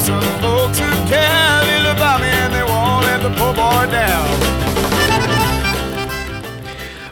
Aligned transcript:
some 0.00 0.20
folks 0.40 0.78
who 0.80 0.90
care 1.08 1.60
little 1.68 1.92
about 1.92 2.20
me 2.20 2.28
and 2.28 2.52
they 2.54 2.64
won't 2.64 3.04
let 3.04 3.20
the 3.22 3.30
poor 3.36 3.52
boy 3.52 3.84
down. 3.92 4.28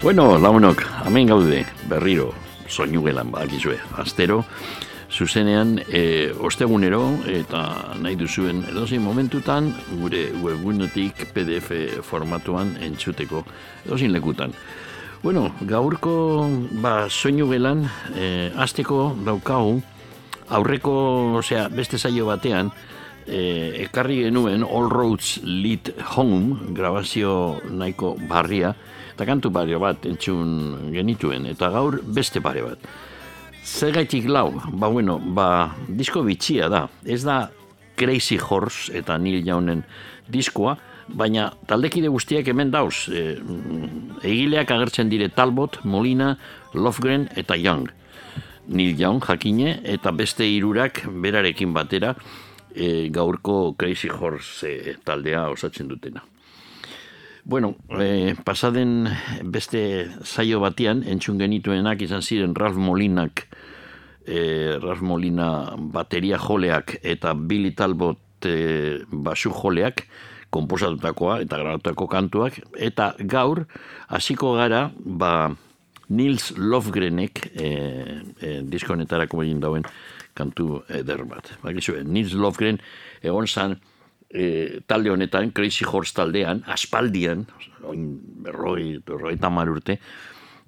Bueno, 0.02 0.38
launok, 0.38 0.82
hemen 1.04 1.26
gaude, 1.26 1.66
berriro, 1.88 2.32
soinu 2.66 3.02
gelan 3.04 3.30
bakizue, 3.30 3.76
astero, 3.98 4.44
zuzenean, 5.10 5.82
e, 5.92 6.32
ostegunero, 6.40 7.02
eta 7.26 7.92
nahi 8.00 8.16
duzuen 8.16 8.62
edozein 8.70 9.02
momentutan, 9.02 9.74
gure 10.00 10.30
webunetik 10.42 11.26
PDF 11.34 12.00
formatuan 12.06 12.76
entzuteko, 12.80 13.44
edozein 13.84 14.14
lekutan. 14.16 14.54
Bueno, 15.22 15.50
gaurko, 15.60 16.48
ba, 16.80 17.10
soinu 17.10 17.50
gelan, 17.50 17.84
e, 18.14 18.52
asteko 18.56 19.16
daukagu, 19.26 19.82
aurreko, 20.50 20.94
osea, 21.38 21.68
beste 21.68 21.98
saio 21.98 22.26
batean, 22.28 22.70
e, 23.26 23.84
ekarri 23.84 24.22
genuen 24.24 24.64
All 24.64 24.88
Roads 24.90 25.40
Lead 25.44 25.92
Home, 26.14 26.72
grabazio 26.76 27.60
nahiko 27.70 28.14
barria, 28.28 28.72
eta 29.14 29.26
kantu 29.28 29.52
pare 29.52 29.78
bat 29.80 30.06
entzun 30.08 30.90
genituen, 30.94 31.46
eta 31.52 31.70
gaur 31.74 32.00
beste 32.02 32.42
pare 32.44 32.64
bat. 32.64 32.90
Zergaitik 33.68 34.28
lau, 34.30 34.54
ba 34.80 34.88
bueno, 34.88 35.18
ba, 35.20 35.48
disko 35.88 36.24
bitxia 36.24 36.70
da, 36.72 36.86
ez 37.04 37.22
da 37.26 37.48
Crazy 37.98 38.38
Horse 38.38 38.94
eta 38.96 39.18
Neil 39.18 39.42
Jaunen 39.44 39.82
diskoa, 40.30 40.76
baina 41.08 41.48
taldekide 41.68 42.08
guztiak 42.12 42.48
hemen 42.48 42.70
dauz, 42.72 43.08
e, 43.08 43.36
egileak 44.22 44.70
agertzen 44.72 45.10
dire 45.12 45.28
Talbot, 45.28 45.82
Molina, 45.84 46.34
Lofgren 46.74 47.28
eta 47.36 47.56
Young. 47.56 47.88
Neil 48.68 49.00
Young 49.00 49.20
jakine 49.24 49.80
eta 49.84 50.12
beste 50.12 50.46
hirurak 50.46 51.04
berarekin 51.08 51.72
batera 51.74 52.14
e, 52.74 53.08
gaurko 53.10 53.74
Crazy 53.76 54.08
Horse 54.08 54.68
e, 54.68 54.96
taldea 55.04 55.48
osatzen 55.50 55.88
dutena. 55.88 56.24
Bueno, 57.48 57.76
e, 57.88 58.34
pasaden 58.44 59.08
beste 59.44 60.10
saio 60.20 60.60
batean, 60.60 61.00
entzun 61.08 61.38
genituenak 61.40 62.02
izan 62.04 62.20
ziren 62.20 62.54
Ralph 62.54 62.76
Molinak, 62.76 63.46
e, 64.28 64.76
Ralph 64.82 65.00
Molina 65.00 65.72
bateria 65.78 66.36
joleak 66.36 66.98
eta 67.02 67.32
Billy 67.32 67.72
Talbot 67.72 68.44
e, 68.44 69.00
basu 69.08 69.54
joleak, 69.56 70.04
komposatutakoa 70.52 71.40
eta 71.44 71.56
grabatutako 71.60 72.08
kantuak, 72.08 72.60
eta 72.76 73.14
gaur, 73.18 73.64
hasiko 74.12 74.52
gara, 74.56 74.90
ba, 74.98 75.32
Nils 76.08 76.52
Lofgrenek 76.56 77.50
e, 77.52 77.68
e, 78.40 78.52
diskonetarako 78.64 79.42
egin 79.44 79.60
dauen 79.60 79.84
kantu 80.38 80.82
eder 80.88 81.24
bat. 81.28 81.52
Bakizue, 81.62 82.04
Nils 82.06 82.34
Lofgren 82.38 82.78
egon 83.22 83.46
zan 83.46 83.76
e, 84.30 84.80
talde 84.86 85.12
honetan, 85.12 85.52
Crazy 85.52 85.84
Horse 85.88 86.14
taldean, 86.16 86.62
aspaldian, 86.66 87.46
oin 87.84 88.08
berroi, 88.44 88.98
berroi 89.04 89.36
urte, 89.68 89.98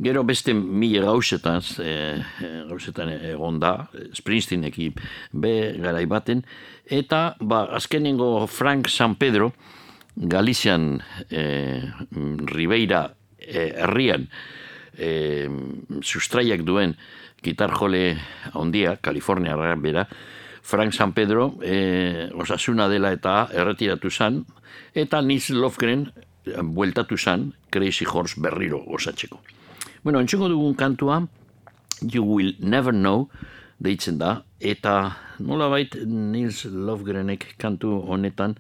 gero 0.01 0.25
beste 0.25 0.55
mila 0.55 1.07
gauzetan, 1.07 1.61
e, 1.79 2.23
gauzetan 2.69 3.09
egon 3.09 3.61
da, 3.61 3.89
Springsteeneki 4.13 4.93
be 5.33 5.77
garai 5.79 6.07
baten, 6.07 6.45
eta 6.87 7.37
ba, 7.41 7.67
azkenengo 7.77 8.47
Frank 8.47 8.89
San 8.89 9.15
Pedro, 9.17 9.53
Galizian 10.17 11.01
e, 11.31 11.81
Ribeira 12.51 13.15
herrian 13.39 14.27
e, 15.01 15.49
sustraiak 16.05 16.63
duen 16.69 16.95
gitar 17.43 17.73
jole 17.73 18.19
ondia, 18.55 18.99
Kalifornia 19.01 19.57
bera, 19.57 20.07
Frank 20.63 20.93
San 20.93 21.13
Pedro 21.13 21.57
e, 21.63 22.29
osasuna 22.37 22.89
dela 22.89 23.13
eta 23.13 23.49
erretiratu 23.53 24.11
zan, 24.11 24.45
eta 24.95 25.23
Nils 25.23 25.51
Lofgren 25.51 26.11
bueltatu 26.45 27.17
zan 27.17 27.53
Crazy 27.71 28.05
Horse 28.05 28.41
berriro 28.41 28.83
osatzeko. 28.87 29.41
Bueno, 30.03 30.21
entzuko 30.21 30.49
dugun 30.49 30.75
kantua, 30.75 31.27
You 32.03 32.25
Will 32.25 32.55
Never 32.61 32.93
Know, 32.93 33.29
deitzen 33.81 34.19
da, 34.21 34.43
eta 34.61 35.17
nola 35.41 35.69
bait 35.73 35.97
Nils 36.05 36.65
Lofgrenek 36.65 37.55
kantu 37.61 37.99
honetan 38.07 38.57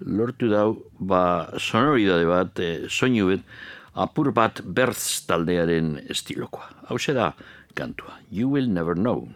lortu 0.00 0.48
dau, 0.48 0.78
ba, 0.98 1.50
sonoridade 1.58 2.26
bat, 2.28 2.60
e, 2.60 2.88
soinu 2.88 3.28
bet, 3.28 3.44
apur 4.00 4.32
bat 4.32 4.62
bertz 4.64 5.26
taldearen 5.28 5.98
estilokoa. 6.08 6.70
Hau 6.88 6.98
da 7.14 7.32
kantua, 7.74 8.18
You 8.30 8.48
Will 8.48 8.68
Never 8.68 8.94
Know. 8.94 9.28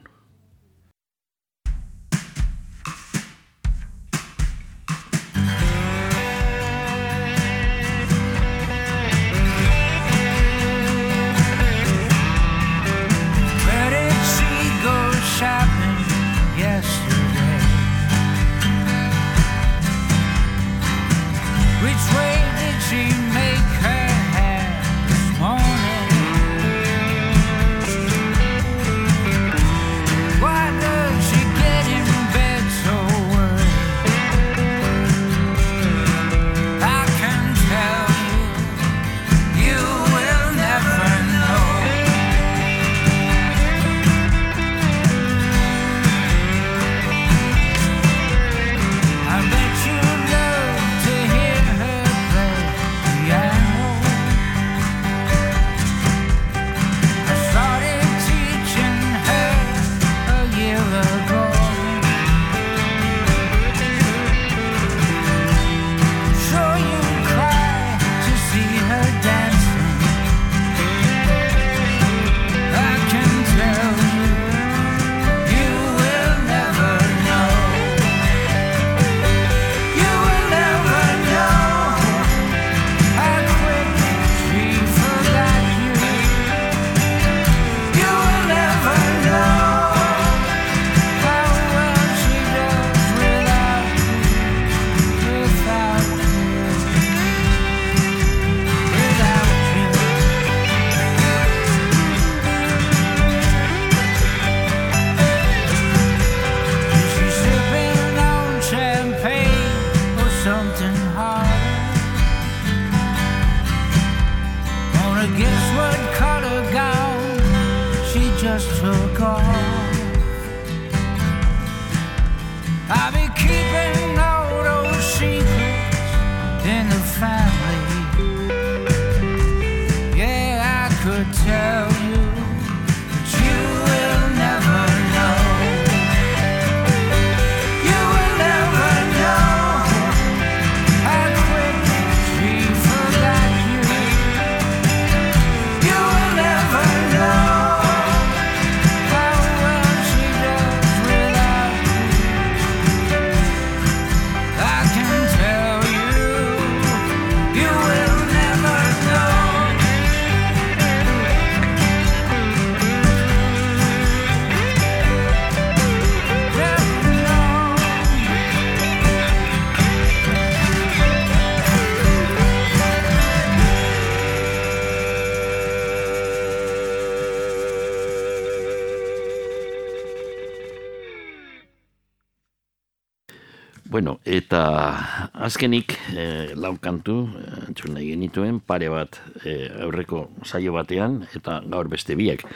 Azkenik 185.44 185.92
e, 186.16 186.54
lau 186.56 186.72
kantu 186.80 187.16
eh, 187.36 187.68
entzun 187.68 187.94
nahi 187.96 188.12
genituen 188.14 188.60
pare 188.64 188.88
bat 188.92 189.18
e, 189.44 189.68
aurreko 189.84 190.28
saio 190.44 190.72
batean 190.72 191.20
eta 191.36 191.60
gaur 191.70 191.90
beste 191.92 192.16
biak. 192.16 192.46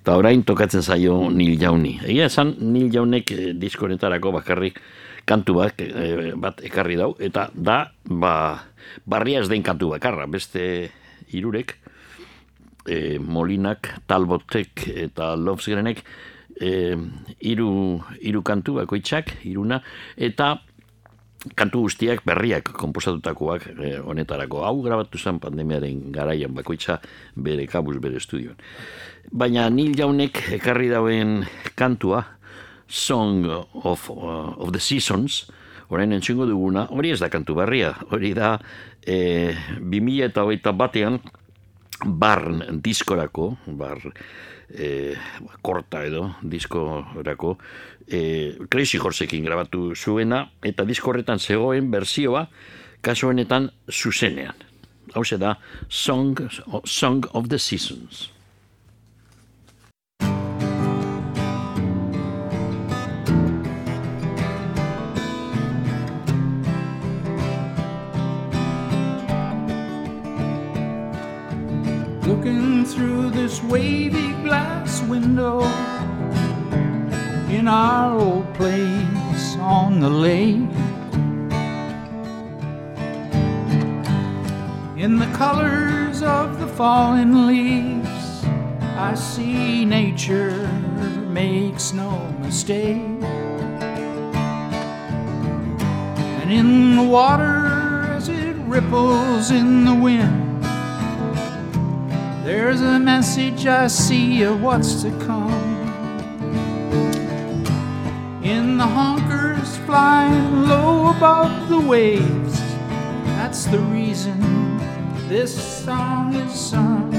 Eta 0.00 0.16
orain 0.16 0.44
tokatzen 0.48 0.82
zaio 0.82 1.28
Nil 1.30 1.58
Jauni. 1.60 1.98
Egia 2.06 2.28
esan 2.32 2.54
Nil 2.72 2.88
Jaunek 2.94 3.32
e, 3.34 3.52
diskoretarako 3.52 4.32
bakarrik 4.38 4.80
kantu 5.28 5.58
bat, 5.60 5.82
e, 5.84 6.32
bat 6.40 6.62
ekarri 6.64 6.96
dau 6.96 7.12
eta 7.20 7.50
da 7.52 7.82
ba, 8.08 8.34
barria 9.04 9.42
ez 9.42 9.50
den 9.52 9.62
kantu 9.62 9.92
bakarra, 9.92 10.24
beste 10.26 10.88
irurek 11.36 11.76
e, 12.88 13.18
Molinak, 13.20 13.92
Talbotek 14.08 14.88
eta 15.08 15.34
Lovesgrenek 15.36 16.00
e, 16.60 16.72
iru, 17.50 17.70
iru 18.24 18.42
kantu 18.46 18.78
bakoitzak, 18.80 19.36
iruna, 19.44 19.82
eta 20.16 20.54
kantu 21.54 21.86
guztiak 21.86 22.24
berriak 22.26 22.72
komposatutakoak 22.74 23.68
eh, 23.78 23.98
honetarako. 24.02 24.64
Hau 24.66 24.80
grabatu 24.82 25.18
zen 25.18 25.38
pandemiaren 25.42 26.10
garaian 26.12 26.54
bakoitza 26.54 26.98
bere 27.36 27.66
kabuz 27.66 27.98
bere 28.02 28.18
estudioan. 28.18 28.58
Baina 29.30 29.68
Neil 29.70 29.94
Jaunek 29.96 30.40
ekarri 30.58 30.88
dauen 30.90 31.44
kantua, 31.76 32.24
Song 32.88 33.44
of, 33.84 34.08
uh, 34.08 34.56
of 34.56 34.72
the 34.72 34.80
Seasons, 34.80 35.42
orain 35.92 36.12
entzungo 36.12 36.46
duguna, 36.48 36.86
hori 36.88 37.12
ez 37.12 37.20
da 37.20 37.28
kantu 37.28 37.58
berria, 37.58 37.92
hori 38.08 38.32
da 38.36 38.54
e, 39.04 39.52
2000 39.76 40.30
eta 40.30 40.44
hogeita 40.46 40.72
batean 40.72 41.18
barn 42.04 42.80
diskorako, 42.82 43.56
bar 43.66 43.98
e, 44.70 45.14
korta 45.62 46.04
edo 46.06 46.34
diskorako, 46.42 47.56
e, 48.06 48.56
Crazy 48.70 48.98
Horseekin 48.98 49.44
grabatu 49.44 49.94
zuena, 49.96 50.44
eta 50.62 50.86
disko 50.88 51.10
horretan 51.12 51.38
zegoen 51.38 51.90
berzioa, 51.90 52.46
kasu 53.02 53.28
honetan 53.32 53.70
zuzenean. 53.90 54.66
Hau 55.14 55.22
da, 55.38 55.56
Song, 55.88 56.36
Song 56.84 57.24
of 57.32 57.48
the 57.48 57.58
Seasons. 57.58 58.37
This 73.48 73.62
wavy 73.62 74.32
glass 74.42 75.00
window 75.04 75.62
in 77.48 77.66
our 77.66 78.20
old 78.20 78.52
place 78.52 79.56
on 79.56 80.00
the 80.00 80.10
lake. 80.10 80.68
In 84.98 85.18
the 85.18 85.30
colors 85.34 86.22
of 86.22 86.60
the 86.60 86.66
fallen 86.66 87.46
leaves, 87.46 88.44
I 88.98 89.14
see 89.14 89.86
nature 89.86 90.68
makes 91.30 91.94
no 91.94 92.10
mistake. 92.42 93.00
And 96.40 96.52
in 96.52 96.96
the 96.96 97.02
water 97.02 98.12
as 98.12 98.28
it 98.28 98.56
ripples 98.66 99.50
in 99.50 99.86
the 99.86 99.94
wind, 99.94 100.47
there's 102.48 102.80
a 102.80 102.98
message 102.98 103.66
I 103.66 103.88
see 103.88 104.40
of 104.40 104.62
what's 104.62 105.02
to 105.02 105.10
come. 105.26 105.52
In 108.42 108.78
the 108.78 108.84
honkers 108.84 109.76
flying 109.84 110.66
low 110.66 111.10
above 111.10 111.68
the 111.68 111.78
waves, 111.78 112.58
that's 113.36 113.66
the 113.66 113.78
reason 113.78 114.40
this 115.28 115.52
song 115.84 116.34
is 116.36 116.58
sung. 116.58 117.12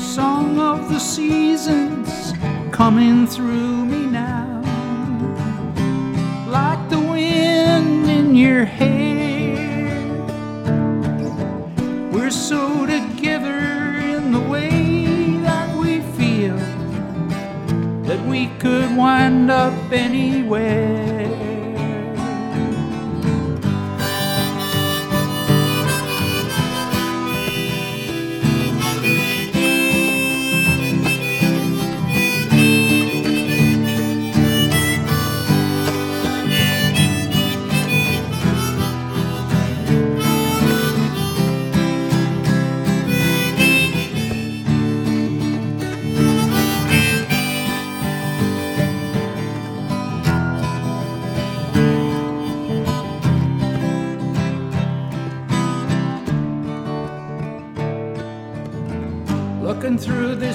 Song 0.00 0.58
of 0.58 0.88
the 0.88 0.98
seasons 0.98 2.32
coming 2.72 3.26
through 3.26 3.84
me 3.84 4.05
so 12.48 12.86
together 12.86 13.58
in 13.98 14.30
the 14.30 14.38
way 14.38 15.36
that 15.38 15.76
we 15.76 16.00
feel 16.16 16.56
that 18.04 18.24
we 18.24 18.46
could 18.60 18.96
wind 18.96 19.50
up 19.50 19.74
anywhere. 19.90 21.45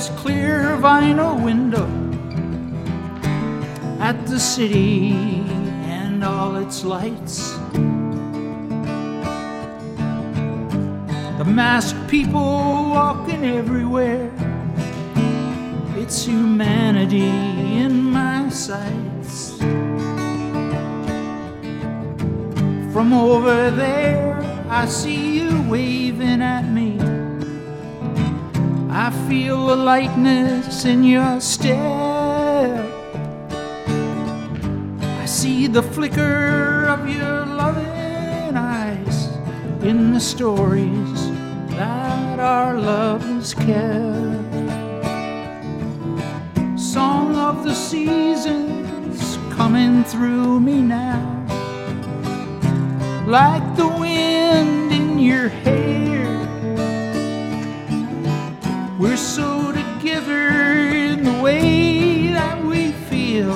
This 0.01 0.19
clear 0.19 0.61
vinyl 0.77 1.43
window 1.43 1.85
at 3.99 4.25
the 4.25 4.39
city 4.39 5.11
and 5.85 6.23
all 6.23 6.55
its 6.55 6.83
lights. 6.83 7.51
The 11.37 11.45
masked 11.45 12.07
people 12.09 12.41
walking 12.41 13.45
everywhere. 13.45 14.31
It's 15.95 16.25
humanity 16.25 17.29
in 17.83 17.93
my 18.05 18.49
sights. 18.49 19.59
From 22.91 23.13
over 23.13 23.69
there, 23.69 24.33
I 24.67 24.87
see 24.87 25.37
you 25.41 25.61
waving 25.69 26.41
at 26.41 26.63
me. 26.63 27.00
Feel 29.31 29.73
a 29.73 29.79
lightness 29.79 30.83
in 30.83 31.05
your 31.05 31.39
step. 31.39 32.85
I 35.21 35.25
see 35.25 35.67
the 35.67 35.81
flicker 35.81 36.87
of 36.89 37.07
your 37.07 37.45
loving 37.45 38.57
eyes 38.57 39.29
in 39.83 40.11
the 40.11 40.19
stories 40.19 41.31
that 41.77 42.39
our 42.41 42.77
love 42.77 43.21
has 43.21 43.53
kept. 43.53 44.51
Song 46.77 47.33
of 47.37 47.63
the 47.63 47.73
seasons 47.73 49.37
coming 49.55 50.03
through 50.03 50.59
me 50.59 50.81
now, 50.81 51.23
like 53.25 53.77
the 53.77 53.87
wind 53.87 54.91
in 54.91 55.19
your 55.19 55.47
hair. 55.47 55.80
We're 59.01 59.17
so 59.17 59.71
together 59.71 60.47
in 60.93 61.23
the 61.23 61.41
way 61.41 62.27
that 62.27 62.63
we 62.63 62.91
feel 63.09 63.55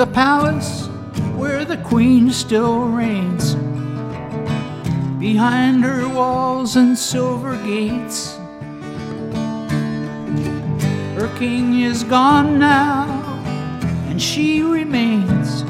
The 0.00 0.06
palace 0.06 0.86
where 1.36 1.62
the 1.62 1.76
queen 1.76 2.30
still 2.30 2.86
reigns 2.86 3.54
behind 5.20 5.84
her 5.84 6.08
walls 6.08 6.76
and 6.76 6.96
silver 6.96 7.54
gates. 7.66 8.34
Her 11.18 11.30
king 11.36 11.82
is 11.82 12.02
gone 12.02 12.58
now, 12.58 13.04
and 14.08 14.22
she 14.22 14.62
remains. 14.62 15.64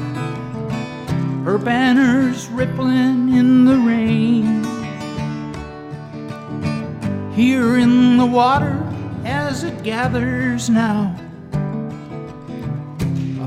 Her 1.43 1.57
banners 1.57 2.47
rippling 2.47 3.33
in 3.33 3.65
the 3.65 3.75
rain. 3.75 4.63
Here 7.33 7.75
in 7.75 8.15
the 8.15 8.25
water 8.25 8.81
as 9.25 9.65
it 9.65 9.83
gathers 9.83 10.69
now. 10.69 11.20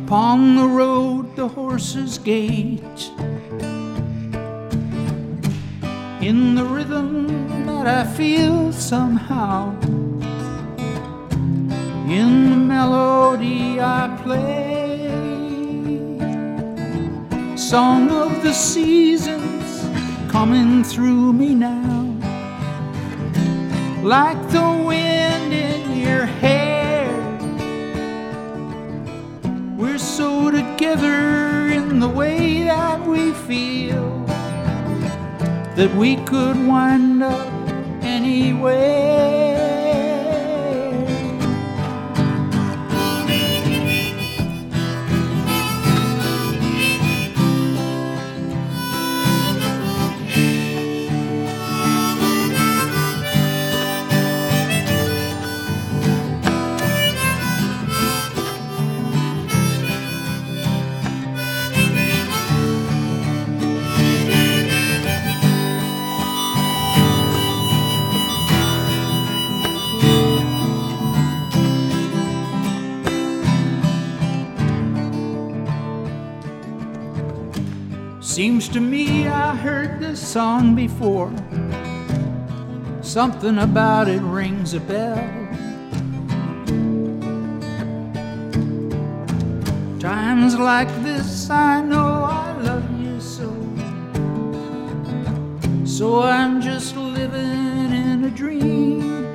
Upon 0.07 0.57
the 0.57 0.69
road 0.69 1.35
the 1.35 1.49
horses 1.49 2.19
gait. 2.19 3.11
In 6.21 6.55
the 6.55 6.63
rhythm 6.63 7.65
that 7.65 7.87
I 7.87 8.05
feel 8.13 8.71
somehow. 8.71 9.75
In 12.07 12.51
the 12.51 12.57
melody 12.75 13.81
I 13.81 14.15
play. 14.23 15.09
Song 17.57 18.11
of 18.11 18.43
the 18.43 18.53
seasons 18.53 19.89
coming 20.31 20.85
through 20.85 21.33
me 21.33 21.55
now. 21.55 22.15
Like 24.03 24.41
the 24.51 24.85
wind 24.87 25.55
in 25.55 25.97
your 25.97 26.27
hair. 26.27 26.74
Together 30.77 31.69
in 31.69 32.01
the 32.01 32.09
way 32.09 32.65
that 32.65 33.01
we 33.07 33.33
feel 33.47 34.25
that 35.77 35.95
we 35.97 36.17
could 36.25 36.57
wind 36.67 37.23
up 37.23 37.53
anywhere. 38.03 39.14
Seems 78.35 78.69
to 78.71 78.81
me 78.81 79.29
I 79.29 79.55
heard 79.55 80.01
this 80.01 80.21
song 80.21 80.75
before. 80.75 81.33
Something 83.01 83.59
about 83.59 84.09
it 84.09 84.21
rings 84.23 84.75
a 84.75 84.81
bell. 84.81 85.23
Times 90.01 90.59
like 90.59 90.89
this, 91.05 91.49
I 91.49 91.81
know 91.81 92.25
I 92.25 92.57
love 92.59 93.01
you 93.01 93.21
so. 93.21 93.55
So 95.87 96.23
I'm 96.23 96.61
just 96.61 96.97
living 96.97 97.93
in 97.93 98.25
a 98.25 98.31
dream. 98.31 99.29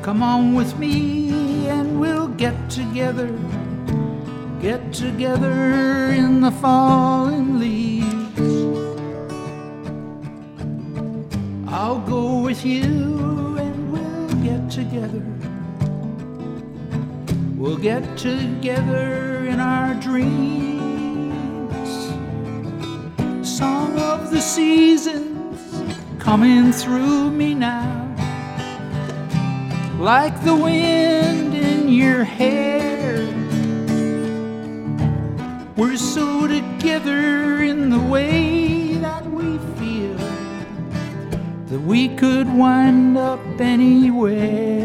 Come 0.00 0.22
on 0.22 0.54
with 0.54 0.78
me 0.78 1.68
and 1.68 2.00
we'll 2.00 2.28
get 2.28 2.70
together 2.70 3.28
get 4.66 4.92
together 4.92 6.10
in 6.10 6.40
the 6.40 6.50
falling 6.50 7.60
leaves. 7.60 8.50
I'll 11.68 12.00
go 12.00 12.40
with 12.40 12.66
you 12.66 13.56
and 13.64 13.92
we'll 13.92 14.34
get 14.42 14.68
together. 14.68 15.22
We'll 17.56 17.76
get 17.76 18.18
together 18.18 19.46
in 19.46 19.60
our 19.60 19.94
dreams. 19.94 21.88
Song 23.48 23.96
of 24.00 24.32
the 24.32 24.40
seasons 24.40 25.60
coming 26.18 26.72
through 26.72 27.30
me 27.30 27.54
now. 27.54 27.92
Like 30.00 30.42
the 30.42 30.56
wind 30.56 31.54
in 31.54 31.88
your 31.88 32.24
hair. 32.24 32.85
We're 35.76 35.98
so 35.98 36.46
together 36.46 37.62
in 37.62 37.90
the 37.90 37.98
way 37.98 38.94
that 38.94 39.26
we 39.26 39.58
feel 39.78 40.16
that 41.66 41.80
we 41.80 42.16
could 42.16 42.48
wind 42.48 43.18
up 43.18 43.40
anywhere. 43.60 44.75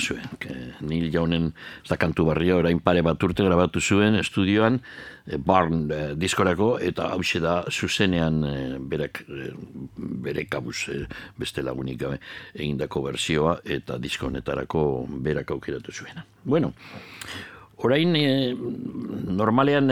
Duzue, 0.00 0.20
que 0.38 0.74
Neil 0.80 1.10
Jaunen 1.12 1.52
ez 1.84 1.88
da 1.90 1.98
kantu 2.00 2.24
barria, 2.24 2.56
orain 2.56 2.80
pare 2.80 3.02
bat 3.04 3.22
urte 3.22 3.44
grabatu 3.44 3.80
zuen 3.80 4.16
estudioan, 4.18 4.80
eh, 5.26 5.36
Barn 5.36 5.90
eh, 5.92 6.14
diskorako, 6.16 6.78
eta 6.80 7.10
hause 7.14 7.40
da 7.40 7.60
zuzenean 7.70 8.42
eh, 8.44 8.78
berak, 8.80 9.22
bere 9.96 10.46
kabuz 10.48 10.88
eh, 10.88 11.04
beste 11.38 11.62
lagunik 11.62 12.00
gabe 12.00 12.20
egindako 12.54 13.04
berzioa, 13.10 13.58
eta 13.64 13.98
disko 13.98 14.30
honetarako 14.30 15.06
berak 15.22 15.50
aukeratu 15.50 15.92
zuen. 15.92 16.22
Bueno, 16.44 16.72
orain 17.84 18.16
normalean 19.36 19.90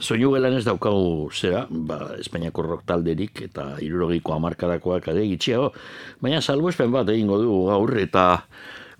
soinu 0.00 0.32
gelan 0.34 0.56
ez 0.56 0.64
daukagu 0.64 1.30
zera, 1.34 1.66
ba, 1.70 2.14
Espainiako 2.20 2.64
rock 2.66 2.86
talderik 2.88 3.42
eta 3.48 3.74
irurogiko 3.84 4.34
amarkadakoak 4.36 5.10
ade 5.12 5.26
gitxiago, 5.32 5.72
baina 6.22 6.40
salbuespen 6.40 6.92
bat 6.92 7.08
egingo 7.12 7.40
du 7.42 7.58
gaur 7.68 7.96
eta 8.00 8.26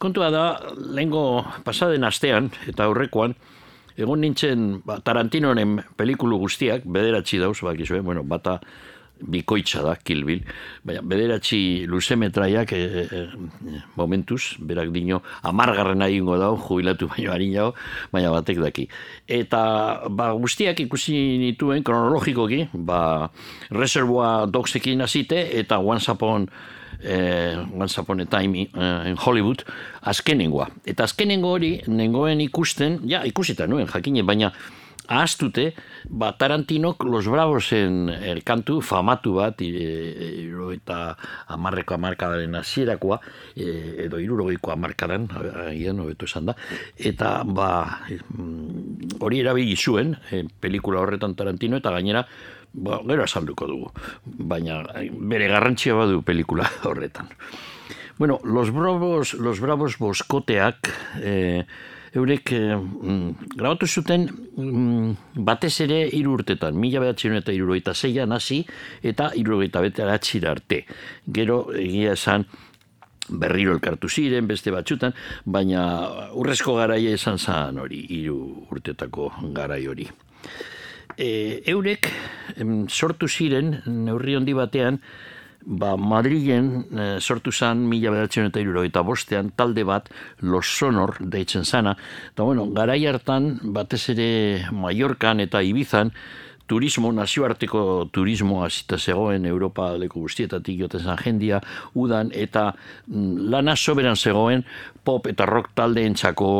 kontua 0.00 0.30
da, 0.32 0.44
lehengo 0.76 1.44
pasaden 1.64 2.04
astean 2.08 2.50
eta 2.68 2.88
aurrekoan, 2.88 3.34
egon 4.00 4.22
nintzen 4.24 4.80
ba, 4.86 5.00
Tarantinoren 5.04 5.80
pelikulu 5.96 6.40
guztiak, 6.44 6.86
bederatzi 6.86 7.40
dauz, 7.40 7.58
bakizue, 7.64 8.00
bueno, 8.04 8.24
bata 8.24 8.60
bikoitza 9.20 9.82
da, 9.84 9.94
Kill 9.96 10.24
Bill, 10.24 10.42
baina 10.86 11.02
bederatzi 11.02 11.86
luzemetraiak 11.90 12.72
e, 12.72 12.80
e, 13.04 13.22
momentuz, 13.96 14.56
berak 14.58 14.92
dino, 14.94 15.20
amargarren 15.42 16.02
egingo 16.06 16.38
dau, 16.40 16.54
jubilatu 16.56 17.10
baino 17.12 17.32
harinago, 17.34 17.74
baina 18.12 18.32
batek 18.34 18.60
daki. 18.64 18.88
Eta 19.40 19.62
ba, 20.08 20.32
guztiak 20.40 20.80
ikusi 20.86 21.16
nituen 21.44 21.84
kronologikoki, 21.86 22.66
ba, 22.74 23.30
Reservoir 23.70 24.50
Dogsekin 24.50 25.02
hasite 25.06 25.46
eta 25.60 25.80
Once 25.80 26.10
Upon 26.10 26.48
eh, 27.02 27.56
Once 27.74 28.00
Upon 28.00 28.20
a 28.20 28.26
Time 28.26 28.68
in 29.06 29.16
Hollywood, 29.16 29.64
azkenengoa. 30.02 30.68
Eta 30.84 31.04
azkenengo 31.04 31.54
hori, 31.56 31.78
nengoen 31.88 32.40
ikusten, 32.44 33.00
ja, 33.08 33.24
ikusita 33.24 33.66
nuen, 33.70 33.88
jakine, 33.88 34.24
baina 34.26 34.52
ahaztute, 35.10 35.74
ba, 36.08 36.30
Tarantinok 36.38 37.02
Los 37.04 37.26
Bravosen 37.26 38.08
erkantu 38.08 38.78
famatu 38.80 39.34
bat, 39.40 39.60
e, 39.60 39.66
e, 39.66 40.52
eta 40.76 41.16
amarreko 41.50 41.96
amarkadaren 41.96 42.54
hasierakoa 42.60 43.18
e, 43.56 43.66
edo 44.06 44.20
irurogeiko 44.22 44.70
amarkadan, 44.70 45.26
agian, 45.66 45.98
hobeto 46.04 46.30
esan 46.30 46.52
da, 46.52 46.54
eta 46.96 47.40
ba, 47.44 47.70
mm, 48.06 49.18
hori 49.18 49.42
erabili 49.42 49.74
zuen, 49.76 50.14
e, 50.30 50.44
pelikula 50.62 51.02
horretan 51.02 51.34
Tarantino, 51.34 51.82
eta 51.82 51.90
gainera, 51.96 52.22
ba, 52.72 53.02
gero 53.02 53.26
azalduko 53.26 53.66
dugu, 53.66 53.90
baina 54.24 54.84
bere 55.10 55.50
garrantzia 55.50 55.98
badu 55.98 56.22
pelikula 56.22 56.70
horretan. 56.88 57.34
Bueno, 58.20 58.38
los 58.44 58.70
bravos, 58.70 59.32
los 59.32 59.60
bravos 59.60 59.96
boskoteak, 59.98 60.92
e, 61.24 61.64
eurek 62.14 62.52
e, 62.52 62.60
grabatu 63.56 63.86
zuten 63.86 64.26
mm, 64.56 65.34
batez 65.46 65.74
ere 65.86 66.00
hiru 66.08 66.34
urtetan, 66.38 66.74
mila 66.74 67.02
behatzen 67.04 67.36
eta 67.38 67.52
irurogeita 67.54 67.94
zeian 67.94 68.32
hasi 68.32 68.64
eta 69.02 69.30
irurogeita 69.34 69.80
bete 69.80 70.02
arte. 70.48 70.84
Gero 71.26 71.72
egia 71.74 72.12
esan, 72.12 72.44
berriro 73.30 73.72
elkartu 73.72 74.08
ziren, 74.08 74.46
beste 74.46 74.70
batxutan, 74.70 75.14
baina 75.44 76.30
urrezko 76.34 76.74
garaia 76.76 77.14
esan 77.14 77.38
zan 77.38 77.78
hori, 77.78 78.04
hiru 78.08 78.66
urtetako 78.70 79.30
garai 79.54 79.86
hori. 79.86 80.08
E, 81.16 81.62
eurek 81.66 82.08
em, 82.56 82.88
sortu 82.88 83.28
ziren, 83.28 83.82
neurri 83.86 84.36
handi 84.36 84.54
batean, 84.54 85.00
ba, 85.64 85.96
Madrilen 85.96 86.70
e, 86.90 87.06
sortu 87.20 87.52
zan 87.52 87.82
mila 87.88 88.12
beratzen 88.14 88.48
eta 88.50 88.60
iruro, 88.62 88.84
eta 88.86 89.02
bostean 89.06 89.52
talde 89.56 89.84
bat 89.84 90.10
Los 90.40 90.66
Sonor 90.78 91.16
deitzen 91.20 91.64
zana, 91.64 91.96
eta 92.32 92.46
bueno, 92.46 92.66
garai 92.76 93.04
hartan 93.06 93.58
batez 93.76 94.08
ere 94.14 94.30
Mallorcan 94.72 95.40
eta 95.40 95.62
Ibizan, 95.62 96.12
turismo, 96.70 97.10
nazioarteko 97.10 97.80
turismo 98.14 98.62
azita 98.62 98.98
zegoen 98.98 99.46
Europa 99.50 99.88
leku 99.98 100.22
guztietatik 100.22 100.78
joten 100.84 101.02
zan 101.02 101.18
jendia, 101.18 101.58
udan 101.98 102.30
eta 102.30 102.68
mm, 102.70 103.48
lana 103.50 103.74
soberan 103.76 104.16
zegoen 104.16 104.62
pop 105.04 105.26
eta 105.26 105.48
rock 105.50 105.72
talde 105.74 106.04
entzako 106.06 106.50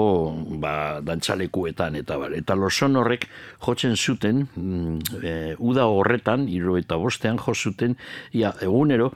ba, 0.63 0.73
dantzalekuetan 1.07 2.01
eta 2.01 2.19
bar. 2.19 2.35
Eta 2.35 2.57
loson 2.59 2.99
horrek 2.99 3.29
jotzen 3.63 3.95
zuten, 3.97 4.49
mm, 4.51 5.23
e, 5.23 5.37
uda 5.59 5.87
horretan, 5.87 6.49
iro 6.51 6.75
eta 6.81 6.99
bostean 6.99 7.39
jo 7.39 7.55
zuten, 7.55 7.95
ia, 8.35 8.51
egunero, 8.67 9.13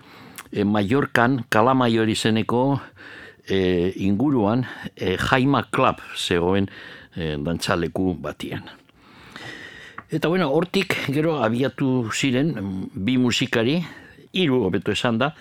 e, 0.52 0.62
Mallorcan, 0.62 1.40
Kalamaior 1.50 2.12
izeneko 2.12 2.62
e, 3.48 3.92
inguruan, 4.06 4.62
e, 4.94 5.16
Jaima 5.18 5.66
Club 5.74 6.06
zegoen 6.14 6.70
e, 7.16 7.34
dantzaleku 7.42 8.14
batian. 8.22 8.83
Eta 10.14 10.28
bueno, 10.28 10.46
hortik 10.54 10.94
gero 11.10 11.40
abiatu 11.42 12.08
ziren 12.14 12.52
bi 12.94 13.16
musikari, 13.18 13.80
hiru 14.30 14.60
hobeto 14.62 14.92
esan 14.94 15.16
da, 15.18 15.32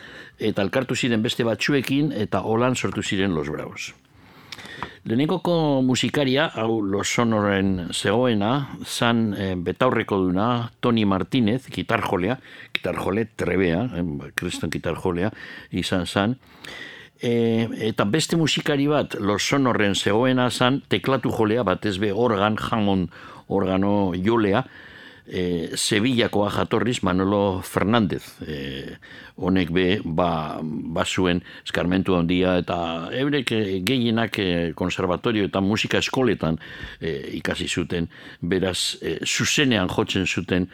eta 0.42 0.64
alkartu 0.66 0.96
ziren 0.98 1.22
beste 1.22 1.46
batzuekin 1.46 2.10
eta 2.24 2.42
holan 2.42 2.74
sortu 2.74 3.04
ziren 3.06 3.36
Los 3.38 3.52
Bravos. 3.54 3.92
Lehenengoko 5.06 5.84
musikaria, 5.86 6.48
hau 6.58 6.82
Los 6.82 7.14
Sonoren 7.14 7.92
zegoena, 7.94 8.80
zan 8.82 9.36
e, 9.38 9.54
betaurreko 9.54 10.18
duna 10.24 10.48
Toni 10.80 11.06
Martínez, 11.06 11.68
gitarjolea, 11.70 12.40
gitarjole 12.74 13.28
trebea, 13.36 13.84
e, 13.94 14.32
kriston 14.34 14.74
gitarjolea, 14.74 15.30
izan 15.70 16.08
zan, 16.08 16.40
e, 17.24 17.68
eta 17.90 18.06
beste 18.06 18.38
musikari 18.38 18.88
bat 18.92 19.16
Los 19.20 19.48
Sonoren 19.48 19.96
zegoena 19.96 20.50
zan 20.52 20.82
teklatu 20.92 21.32
jolea, 21.32 21.64
batez 21.64 21.98
be 21.98 22.12
organ, 22.12 22.58
jamon 22.60 23.08
organo 23.48 24.12
jolea, 24.14 24.66
e, 25.26 25.72
Sevillakoa 25.76 26.50
jatorriz 26.52 27.02
Manolo 27.04 27.62
Fernández. 27.64 28.24
E, 28.46 28.98
honek 29.36 29.72
be 29.74 29.86
ba, 30.04 30.60
ba 30.62 31.06
zuen 31.06 31.42
eskarmentu 31.64 32.18
handia 32.18 32.58
eta 32.62 32.78
eurek 33.18 33.54
gehienak 33.88 34.40
e, 34.40 34.50
konservatorio 34.76 35.48
eta 35.48 35.62
musika 35.62 36.02
eskoletan 36.04 36.60
e, 37.00 37.16
ikasi 37.40 37.68
zuten. 37.68 38.10
Beraz 38.42 38.98
e, 39.02 39.20
zuzenean 39.26 39.90
jotzen 39.90 40.28
zuten 40.28 40.68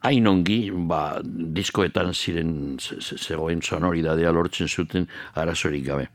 hainongi 0.00 0.70
ba, 0.72 1.20
diskoetan 1.24 2.14
ziren 2.14 2.78
zegoen 2.80 3.62
sonoridadea 3.62 4.32
lortzen 4.32 4.68
zuten 4.68 5.08
arazorik 5.34 5.86
gabe. 5.86 6.08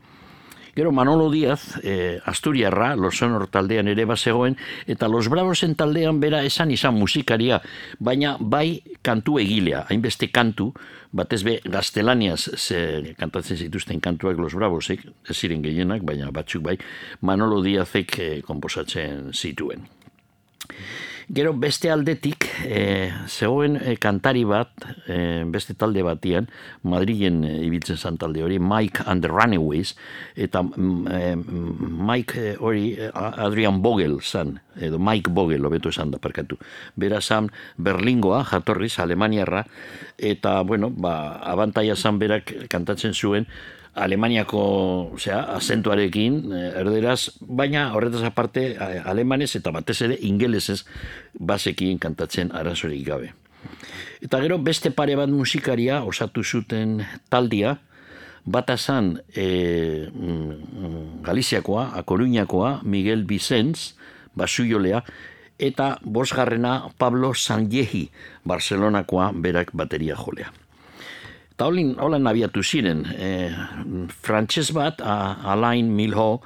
Gero 0.76 0.92
Manolo 0.92 1.30
Díaz, 1.30 1.80
e, 1.82 2.20
Asturiarra, 2.22 2.94
Los 2.96 3.22
taldean 3.50 3.88
ere 3.88 4.04
bazegoen, 4.04 4.58
eta 4.86 5.08
Los 5.08 5.30
Bravosen 5.30 5.74
taldean 5.74 6.20
bera 6.20 6.42
esan 6.44 6.70
izan 6.70 6.98
musikaria, 7.00 7.62
baina 7.98 8.36
bai 8.38 8.82
kantu 9.00 9.38
egilea, 9.40 9.86
hainbeste 9.88 10.28
kantu, 10.28 10.74
batez 11.12 11.42
be 11.44 11.62
gaztelaniaz 11.64 12.50
ze 12.58 13.14
kantatzen 13.16 13.56
zituzten 13.56 14.04
kantuak 14.04 14.36
Los 14.36 14.52
Bravosek, 14.52 15.00
ez 15.24 15.36
ziren 15.38 15.64
gehienak, 15.64 16.04
baina 16.04 16.28
batzuk 16.30 16.62
bai, 16.68 16.76
Manolo 17.22 17.62
Díazek 17.64 18.18
e, 18.18 18.30
komposatzen 18.44 19.32
zituen. 19.32 19.88
Gero 21.26 21.50
beste 21.58 21.90
aldetik, 21.90 22.44
e, 22.62 23.10
zegoen 23.26 23.74
e, 23.80 23.96
kantari 23.98 24.44
bat, 24.46 24.70
e, 25.10 25.42
beste 25.50 25.74
talde 25.74 26.04
batian, 26.06 26.46
Madrilen 26.86 27.40
e, 27.42 27.50
ibiltzen 27.66 27.98
zan 27.98 28.14
talde 28.20 28.44
hori, 28.46 28.60
Mike 28.62 29.02
and 29.10 29.26
the 29.26 29.30
Runaways, 29.32 29.96
eta 30.38 30.62
e, 30.62 31.34
Mike 31.34 32.54
hori 32.62 32.94
Adrian 33.42 33.82
Bogel 33.82 34.20
zan, 34.22 34.60
edo 34.78 35.00
Mike 35.02 35.34
Bogel, 35.34 35.66
obetu 35.66 35.90
esan 35.90 36.14
da, 36.14 36.22
perkatu. 36.22 36.60
Bera 36.94 37.18
zan 37.20 37.50
Berlingoa, 37.76 38.44
jatorriz, 38.46 39.00
Alemaniarra, 39.02 39.64
eta, 40.18 40.60
bueno, 40.62 40.92
ba, 40.94 41.40
abantaia 41.42 41.98
zan 41.98 42.22
berak 42.22 42.54
kantatzen 42.70 43.18
zuen, 43.18 43.50
Alemaniako, 43.96 44.62
osea, 45.16 45.40
azentuarekin, 45.56 46.52
eh, 46.52 46.80
erderaz, 46.82 47.30
baina 47.40 47.88
horretaz 47.96 48.22
aparte, 48.28 48.76
alemanez 48.78 49.54
eta 49.56 49.72
batez 49.72 50.02
ere 50.04 50.18
ingelesez 50.20 50.82
basekin 51.32 51.98
kantatzen 51.98 52.52
arazorik 52.52 53.06
gabe. 53.06 53.32
Eta 54.20 54.40
gero 54.40 54.58
beste 54.58 54.92
pare 54.92 55.16
bat 55.16 55.32
musikaria 55.32 56.02
osatu 56.04 56.44
zuten 56.44 57.00
taldia, 57.32 57.78
bat 58.46 58.70
azan 58.70 59.16
e, 59.34 60.08
Galiziakoa, 61.26 61.90
Akoruñakoa, 61.98 62.80
Miguel 62.84 63.24
Vicens, 63.26 63.96
basuyolea, 64.38 65.02
eta 65.58 65.96
bosgarrena 66.04 66.92
Pablo 66.98 67.34
Sanjehi, 67.34 68.10
Barcelonakoa, 68.44 69.32
berak 69.34 69.74
bateria 69.74 70.16
jolea. 70.16 70.52
Eta 71.56 71.70
holan 72.04 72.28
abiatu 72.28 72.60
ziren, 72.60 72.98
e, 73.16 73.48
frantxez 74.12 74.74
bat, 74.76 74.98
a, 75.00 75.38
Alain 75.54 75.88
Milho, 75.88 76.42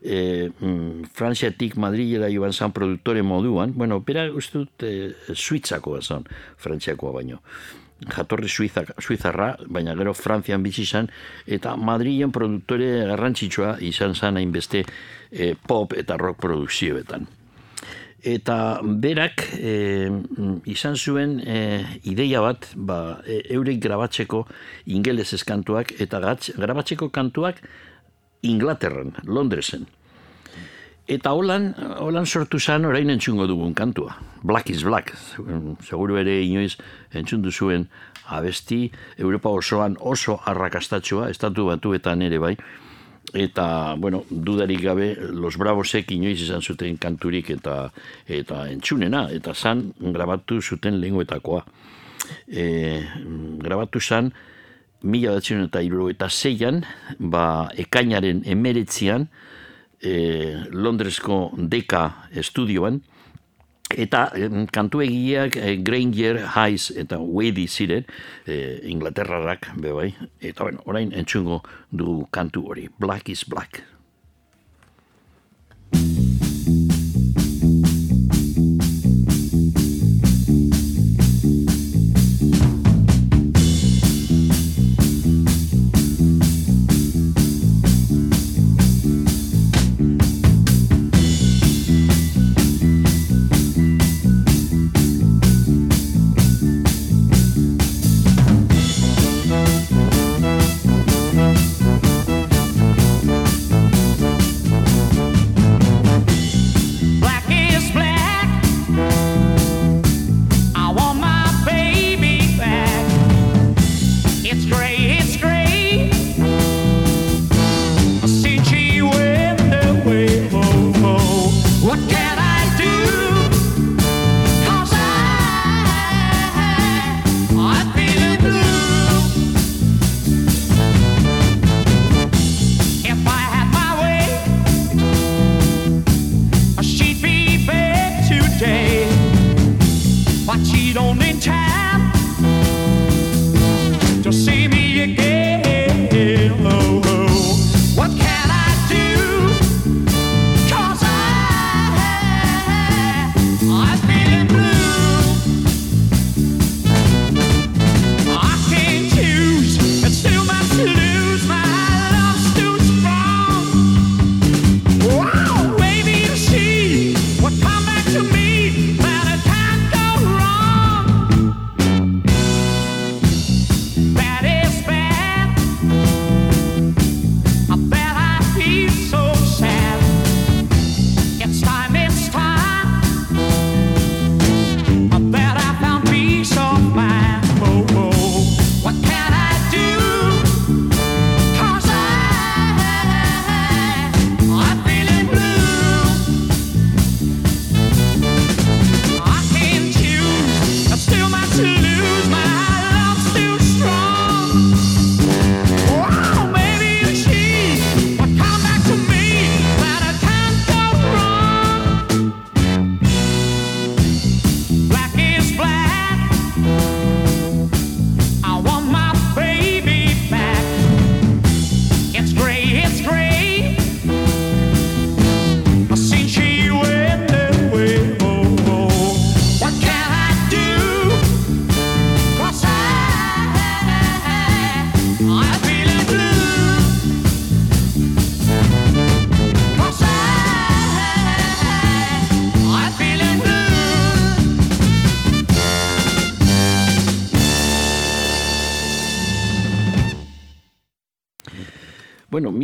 e, 0.00 0.48
mm, 0.48 1.10
Frantziatik 1.12 1.76
Madrilera 1.76 2.30
joan 2.32 2.56
zan 2.56 2.72
produktore 2.72 3.20
moduan, 3.20 3.74
bueno, 3.76 4.00
pera 4.00 4.24
uste 4.32 4.62
dut 4.62 4.86
e, 4.88 5.12
suitzakoa 5.34 6.00
zan, 6.00 6.24
frantziakoa 6.56 7.12
baino. 7.12 7.42
Jatorri 8.08 8.48
suizak, 8.48 8.96
suizarra, 9.04 9.52
baina 9.68 9.92
gero 10.00 10.16
Frantzian 10.16 10.64
bizi 10.64 10.88
zan, 10.88 11.12
eta 11.44 11.76
Madrilen 11.76 12.32
produktore 12.32 13.04
garrantzitsua 13.12 13.76
izan 13.84 14.16
zan 14.16 14.40
hainbeste 14.40 14.86
e, 15.30 15.54
pop 15.60 15.92
eta 15.92 16.16
rock 16.16 16.40
produkzioetan 16.40 17.28
eta 18.24 18.80
berak 18.82 19.44
e, 19.60 20.08
izan 20.64 20.96
zuen 20.96 21.36
e, 21.44 21.84
ideia 22.08 22.40
bat 22.40 22.70
ba, 22.74 23.20
e, 23.26 23.42
eurek 23.52 23.82
grabatzeko 23.84 24.46
ingeles 24.86 25.44
kantuak 25.44 25.92
eta 26.00 26.20
gatz, 26.24 26.54
grabatzeko 26.56 27.10
kantuak 27.10 27.60
Inglaterran, 28.44 29.14
Londresen. 29.24 29.86
Eta 31.08 31.32
holan, 31.36 31.74
holan 32.00 32.24
sortu 32.24 32.58
zan 32.58 32.84
orain 32.88 33.10
entzungo 33.12 33.46
dugun 33.46 33.74
kantua. 33.76 34.16
Black 34.42 34.70
is 34.70 34.84
Black. 34.84 35.12
Seguru 35.84 36.16
ere 36.20 36.38
inoiz 36.44 36.78
entzundu 37.12 37.52
zuen 37.52 37.88
abesti 38.32 38.90
Europa 39.18 39.52
osoan 39.52 39.98
oso 40.00 40.38
arrakastatxoa, 40.44 41.28
estatu 41.28 41.66
batuetan 41.68 42.24
ere 42.24 42.40
bai 42.40 42.54
eta 43.34 43.94
bueno, 43.98 44.24
dudarik 44.30 44.80
gabe 44.80 45.16
Los 45.34 45.58
Bravosek 45.58 46.10
inoiz 46.14 46.40
izan 46.40 46.62
zuten 46.62 46.96
kanturik 46.96 47.50
eta 47.50 47.90
eta 48.30 48.68
entzunena 48.70 49.26
eta 49.34 49.54
zan 49.54 49.92
grabatu 49.98 50.60
zuten 50.62 51.00
lenguetakoa. 51.02 51.64
E, 52.48 53.02
grabatu 53.60 54.00
zan 54.00 54.32
mila 55.02 55.34
batzen 55.34 55.66
eta 55.66 55.82
iru 55.84 56.08
eta 56.08 56.30
zeian, 56.30 56.84
ba, 57.18 57.68
ekainaren 57.76 58.42
emeretzian, 58.48 59.28
e, 60.00 60.14
Londresko 60.70 61.50
deka 61.58 62.28
estudioan, 62.32 63.02
eta 63.98 64.26
kantu 64.74 65.02
egiak 65.04 65.56
e, 65.56 65.76
Granger, 65.84 66.42
Hayes 66.54 66.90
eta 66.96 67.18
Wady 67.20 67.66
ziren 67.68 68.04
e, 68.46 68.80
Inglaterrarak 68.90 69.72
bebai 69.80 70.12
eta 70.40 70.64
bueno, 70.64 70.82
orain 70.86 71.12
entzungo 71.12 71.62
du 71.90 72.26
kantu 72.30 72.68
hori 72.70 72.88
Black 72.98 73.28
is 73.28 73.44
Black 73.44 73.84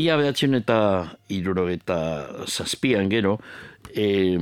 mila 0.00 0.16
behatzen 0.16 0.56
eta 0.56 0.80
irurogeta 1.28 2.00
zazpian 2.48 3.10
gero, 3.12 3.38
e, 3.92 4.38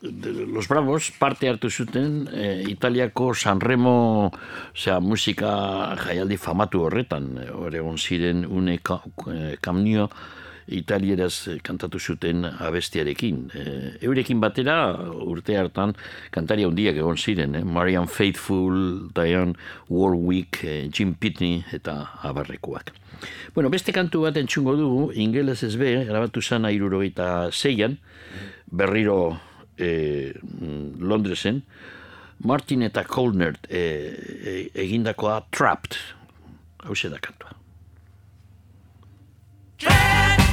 Los 0.00 0.68
Bravos 0.68 1.10
parte 1.18 1.48
hartu 1.50 1.70
zuten 1.70 2.28
e, 2.30 2.62
Italiako 2.70 3.32
Sanremo 3.34 4.30
osea, 4.70 5.00
musika 5.00 5.96
jaialdi 5.98 6.38
famatu 6.38 6.84
horretan, 6.86 7.32
oregon 7.50 7.98
ziren 7.98 8.44
une 8.46 8.76
ka, 8.78 9.00
kamnio 9.60 10.04
eh, 10.06 10.78
italieraz 10.78 11.58
kantatu 11.66 11.98
zuten 11.98 12.46
abestiarekin. 12.46 13.42
E, 13.50 13.64
eurekin 14.06 14.38
batera 14.38 14.78
urte 15.26 15.58
hartan 15.58 15.96
kantaria 16.30 16.70
handiak 16.70 17.02
egon 17.02 17.18
ziren, 17.18 17.58
eh? 17.58 17.64
Marian 17.64 18.06
Faithful, 18.06 19.10
Diane 19.16 19.58
Warwick, 19.90 20.62
e, 20.62 20.78
Jim 20.94 21.16
Pitney 21.18 21.64
eta 21.74 22.04
abarrekoak. 22.22 22.94
Bueno, 23.54 23.70
beste 23.70 23.92
kantu 23.92 24.22
bat 24.26 24.36
entzungo 24.40 24.76
dugu, 24.78 25.10
ingeles 25.18 25.62
ez 25.66 25.74
be, 25.80 25.92
grabatu 26.08 26.42
zana 26.42 26.70
irurogeita 26.74 27.50
zeian, 27.52 27.98
berriro 28.70 29.38
e, 29.78 30.34
Londresen, 30.98 31.62
Martin 32.44 32.84
eta 32.86 33.04
Colnert 33.04 33.66
e, 33.68 33.78
eh, 33.78 34.34
e, 34.38 34.58
egindakoa 34.84 35.40
Trapped, 35.50 35.98
hau 36.84 36.94
da 37.10 37.18
kantua. 37.18 37.56
Trapped! 39.78 40.47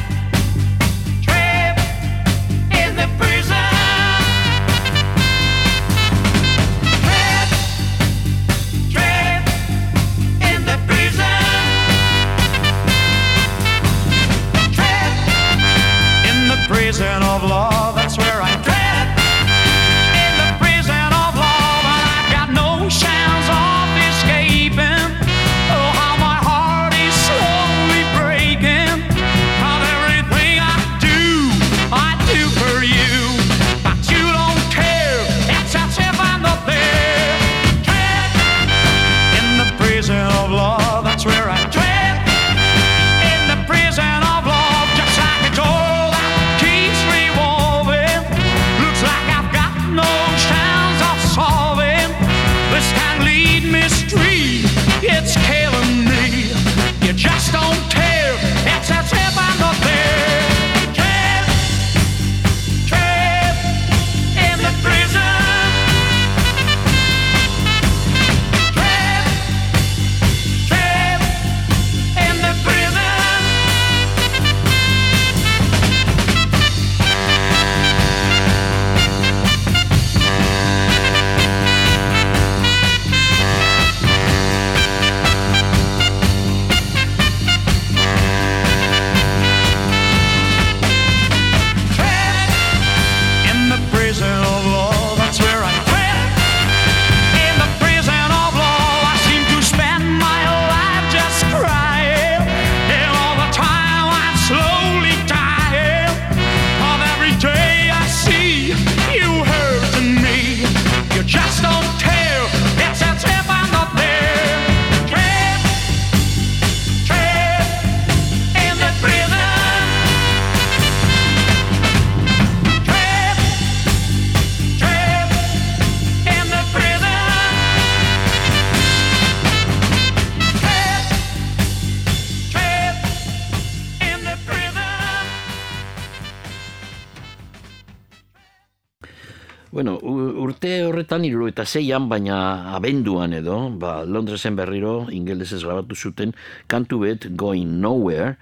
Zeian, 141.65 142.09
baina 142.09 142.73
abenduan 142.75 143.33
edo, 143.33 143.69
ba, 143.81 144.03
Londresen 144.05 144.55
berriro 144.55 145.07
ingelesez 145.11 145.63
grabatu 145.63 145.95
zuten 145.95 146.33
kantu 146.67 146.99
bet 147.03 147.27
Going 147.35 147.79
Nowhere, 147.81 148.35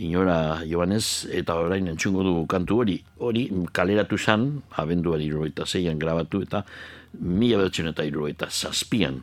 inora 0.00 0.62
joanez, 0.64 1.28
eta 1.32 1.58
orain 1.60 1.88
entzungo 1.90 2.24
dugu 2.24 2.46
kantu 2.48 2.80
hori, 2.82 2.96
hori 3.20 3.48
kaleratu 3.72 4.18
zan, 4.18 4.62
abenduan 4.80 5.20
hiru 5.20 5.44
eta 5.48 5.66
zeian 5.66 5.98
grabatu, 5.98 6.42
eta 6.46 6.64
mila 7.20 7.58
behatzen 7.60 7.90
eta 7.92 8.06
hiru 8.06 8.28
eta 8.30 8.48
zazpian 8.50 9.20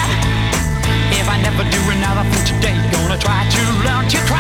If 1.11 1.29
I 1.29 1.41
never 1.43 1.65
do 1.65 1.81
another 1.91 2.25
thing 2.31 2.45
today, 2.47 2.77
gonna 2.93 3.19
try 3.19 3.49
to 3.49 3.63
learn 3.85 4.09
to 4.09 4.19
cry. 4.29 4.38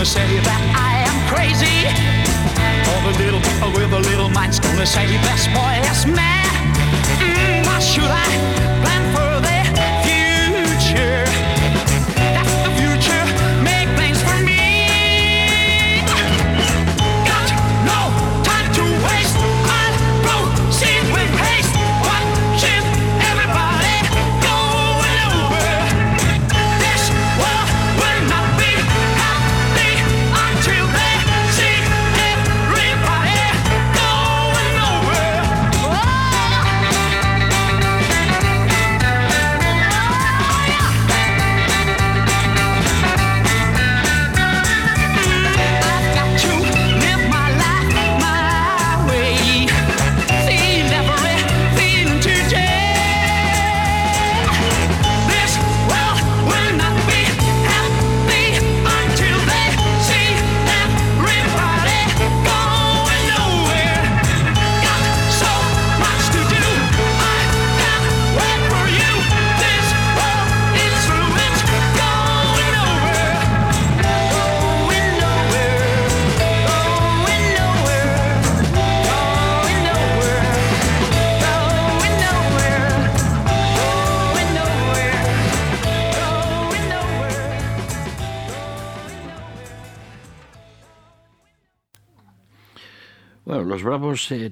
Gonna 0.00 0.08
say 0.08 0.40
that 0.40 0.62
I 0.80 1.04
am 1.04 1.16
crazy. 1.28 1.84
All 2.88 3.04
the 3.04 3.12
little 3.20 3.40
people 3.44 3.68
with 3.76 3.90
the 3.90 4.00
little 4.08 4.30
minds 4.30 4.58
gonna 4.58 4.86
say 4.86 5.04
this 5.04 5.44
boy 5.52 5.76
is 5.92 6.06
mad. 6.08 6.48
Mm, 7.20 7.66
what 7.68 7.82
should 7.82 8.08
I 8.08 8.29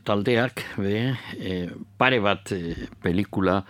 taldeak 0.04 0.64
be, 0.76 1.14
eh, 1.38 1.70
pare 1.96 2.20
bat 2.20 2.52
eh, 2.52 2.88
pelikula, 3.02 3.62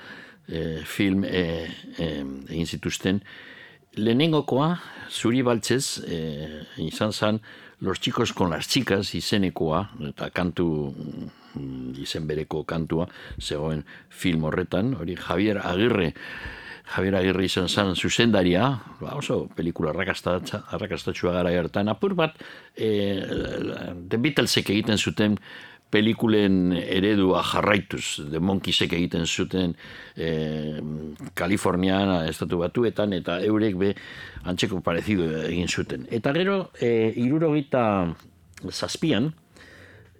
eh, 0.48 0.80
film 0.84 1.24
eh, 1.24 1.68
eh, 1.98 2.24
egin 2.48 2.66
zituzten. 2.66 3.22
Lehenengokoa, 3.98 4.76
zuri 5.10 5.42
baltzez, 5.42 5.98
eh, 6.06 6.62
izan 6.84 7.12
zen 7.12 7.40
Los 7.80 8.00
Chicos 8.00 8.32
con 8.32 8.50
las 8.50 8.68
Chicas 8.68 9.14
izenekoa, 9.14 9.84
eta 10.08 10.30
kantu 10.34 10.66
mm, 11.54 11.98
izen 12.02 12.26
bereko 12.26 12.64
kantua, 12.66 13.06
zegoen 13.38 13.84
film 14.08 14.44
horretan, 14.44 14.94
hori 14.98 15.14
Javier 15.14 15.60
Agirre, 15.62 16.12
Javier 16.88 17.18
Agirre 17.20 17.44
izan 17.44 17.68
zen 17.68 17.94
zuzendaria, 17.94 18.80
ba 19.00 19.14
oso 19.14 19.44
pelikula 19.54 19.92
arrakastatxua 19.92 21.32
gara 21.36 21.52
hartan, 21.54 21.88
apur 21.88 22.16
bat, 22.18 22.38
e, 22.74 22.90
The 24.08 24.18
Beatlesek 24.18 24.70
egiten 24.74 24.98
zuten 24.98 25.38
pelikulen 25.90 26.72
eredua 26.76 27.42
jarraituz, 27.46 28.20
The 28.30 28.40
Monkeysek 28.40 28.92
egiten 28.98 29.26
zuten 29.26 29.74
e, 30.16 30.30
Kalifornian, 31.38 32.12
estatu 32.28 32.60
batuetan, 32.60 33.14
eta 33.16 33.38
eurek 33.44 33.78
be 33.80 33.92
antzeko 34.44 34.82
parezido 34.84 35.28
egin 35.46 35.68
zuten. 35.68 36.06
Eta 36.12 36.34
gero, 36.36 36.58
e, 36.80 37.12
irurogita 37.24 37.82
zazpian, 38.68 39.32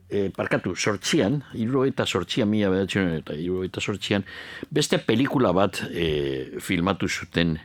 e, 0.09 0.29
parkatu, 0.35 0.75
sortzian, 0.77 1.43
irurogeita 1.55 2.07
sortzian, 2.07 2.49
mila 2.51 2.73
bedatzen 2.73 3.13
eta 3.21 3.37
irurogeita 3.37 3.85
sortzian, 3.85 4.25
beste 4.71 5.01
pelikula 5.05 5.53
bat 5.53 5.83
e, 5.91 6.59
filmatu 6.65 7.09
zuten 7.09 7.59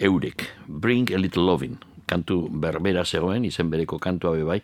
eurek, 0.00 0.48
Bring 0.66 1.12
a 1.12 1.20
Little 1.20 1.44
Lovin', 1.44 1.78
kantu 2.08 2.46
berbera 2.50 3.04
zegoen, 3.04 3.44
izen 3.44 3.70
bereko 3.70 4.00
kantua 4.02 4.32
be 4.34 4.44
bai, 4.48 4.60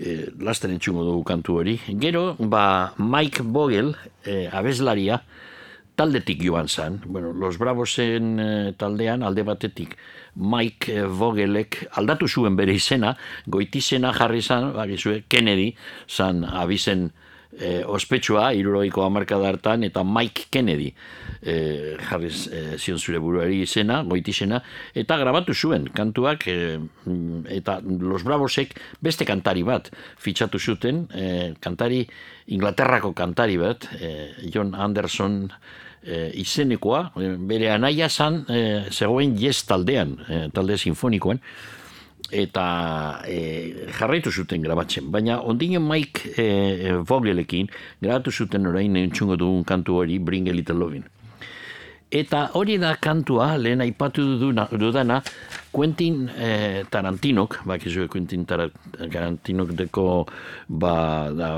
e, 0.00 0.32
lasten 0.40 0.72
entzungo 0.72 1.04
dugu 1.04 1.22
kantu 1.28 1.60
hori. 1.60 1.76
Gero, 2.00 2.34
ba, 2.40 2.94
Mike 2.96 3.44
Vogel, 3.44 3.94
e, 4.24 4.46
abeslaria, 4.48 5.20
taldetik 6.00 6.40
joan 6.40 6.68
zan. 6.68 7.02
Bueno, 7.04 7.32
Los 7.32 7.58
Bravosen 7.58 8.38
eh, 8.40 8.72
taldean, 8.76 9.22
alde 9.22 9.44
batetik, 9.44 9.98
Mike 10.34 10.94
eh, 10.94 11.04
Vogelek 11.04 11.82
aldatu 12.00 12.28
zuen 12.28 12.56
bere 12.56 12.72
izena, 12.78 13.16
goitizena 13.46 14.14
jarri 14.16 14.40
zan, 14.40 14.70
bagizue, 14.76 15.24
Kennedy, 15.28 15.74
zan 16.08 16.44
abizen 16.44 17.10
eh, 17.58 17.82
ospetsua, 17.86 18.52
iruroiko 18.54 19.02
amarkada 19.04 19.48
hartan, 19.48 19.84
eta 19.84 20.04
Mike 20.04 20.46
Kennedy 20.50 20.90
eh, 21.42 21.96
jarri 22.08 22.30
eh, 22.30 22.76
zion 22.78 22.98
zure 22.98 23.18
buruari 23.18 23.62
izena, 23.64 24.02
goitizena, 24.04 24.62
eta 24.94 25.18
grabatu 25.20 25.54
zuen 25.54 25.88
kantuak, 25.94 26.46
mm, 26.46 27.44
eta 27.60 27.80
Los 27.82 28.22
Bravosek 28.24 28.76
beste 29.00 29.26
kantari 29.28 29.62
bat 29.66 29.90
fitxatu 30.18 30.58
zuten, 30.58 31.06
eh, 31.14 31.52
kantari, 31.60 32.06
Inglaterrako 32.50 33.12
kantari 33.14 33.56
bat, 33.60 33.86
eh, 34.00 34.32
John 34.50 34.74
Anderson 34.74 35.44
eh, 36.02 36.30
izenekoa, 36.40 37.10
bere 37.46 37.70
anaia 37.70 38.08
zan, 38.08 38.44
eh, 38.48 38.88
zegoen 38.90 39.36
yes 39.38 39.64
taldean, 39.68 40.16
eh, 40.28 40.46
talde 40.52 40.78
sinfonikoan, 40.78 41.40
eta 42.30 43.22
e, 43.26 43.86
jarraitu 43.98 44.30
zuten 44.30 44.62
grabatzen. 44.62 45.10
Baina 45.10 45.40
ondino 45.40 45.80
Mike 45.80 46.34
e, 46.36 46.92
Vogelekin 47.06 47.70
grabatu 48.00 48.30
zuten 48.30 48.66
orain 48.66 48.96
entzungo 48.96 49.36
dugun 49.36 49.64
kantu 49.64 50.02
hori 50.02 50.18
Bring 50.18 50.48
a 50.48 50.52
Little 50.52 50.76
Lovin'. 50.76 51.08
Eta 52.10 52.48
hori 52.58 52.74
da 52.82 52.96
kantua, 52.98 53.52
lehen 53.56 53.80
aipatu 53.84 54.24
duduna, 54.26 54.64
dudana, 54.74 55.20
Quentin 55.70 56.24
eh, 56.34 56.82
Tarantinok, 56.90 57.60
bakizu 57.64 58.08
Quentin 58.10 58.42
Tara- 58.44 58.66
Tarantinok 58.98 59.70
deko 59.78 60.26
ba, 60.66 61.30
da, 61.30 61.52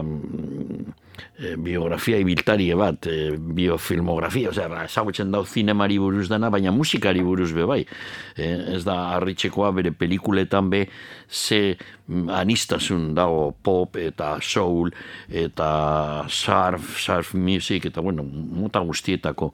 eh, 1.38 1.54
biografia 1.56 2.18
ibiltarie 2.18 2.74
bat, 2.78 3.06
eh, 3.06 3.32
biofilmografia, 3.36 4.50
osea, 4.50 4.68
ba, 4.68 4.84
ezagutzen 4.88 5.30
dau 5.32 5.44
zinemari 5.44 5.98
buruz 5.98 6.28
dana, 6.30 6.50
baina 6.50 6.72
musikari 6.72 7.22
buruz 7.22 7.52
be 7.52 7.66
bai. 7.68 7.80
Eh, 8.36 8.74
ez 8.76 8.82
da 8.84 8.96
harritxekoa 9.16 9.72
bere 9.72 9.92
pelikuletan 9.92 10.70
be 10.70 10.86
ze 11.28 11.76
mm, 12.08 12.28
anistasun 12.28 13.14
dago 13.14 13.54
pop 13.62 13.96
eta 13.96 14.38
soul 14.40 14.92
eta 15.28 16.26
surf, 16.28 16.98
surf 16.98 17.34
music 17.34 17.86
eta 17.86 18.00
bueno, 18.00 18.22
mota 18.24 18.80
guztietako 18.80 19.52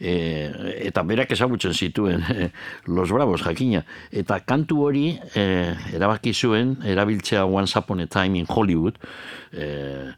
e, 0.00 0.14
eta 0.88 1.04
berak 1.06 1.30
ezagutzen 1.36 1.74
zituen 1.76 2.24
e, 2.32 2.48
Los 2.86 3.12
Bravos 3.12 3.42
jakina. 3.44 3.84
Eta 4.10 4.40
kantu 4.48 4.80
hori 4.88 5.04
e, 5.36 5.44
erabaki 5.94 6.32
zuen, 6.34 6.78
erabiltzea 6.88 7.44
Once 7.44 7.78
Upon 7.78 8.00
a 8.00 8.08
Time 8.10 8.40
in 8.40 8.48
Hollywood, 8.48 8.98
e, 9.52 10.10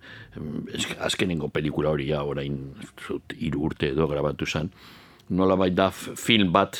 azkenengo 1.02 1.50
pelikula 1.52 1.90
hori 1.90 2.08
ja, 2.12 2.22
orain 2.24 2.58
hiru 3.36 3.66
urte 3.68 3.90
edo 3.92 4.06
grabatu 4.08 4.46
zen, 4.46 4.70
nola 5.34 5.58
bai 5.58 5.70
da 5.74 5.90
film 5.90 6.52
bat, 6.54 6.78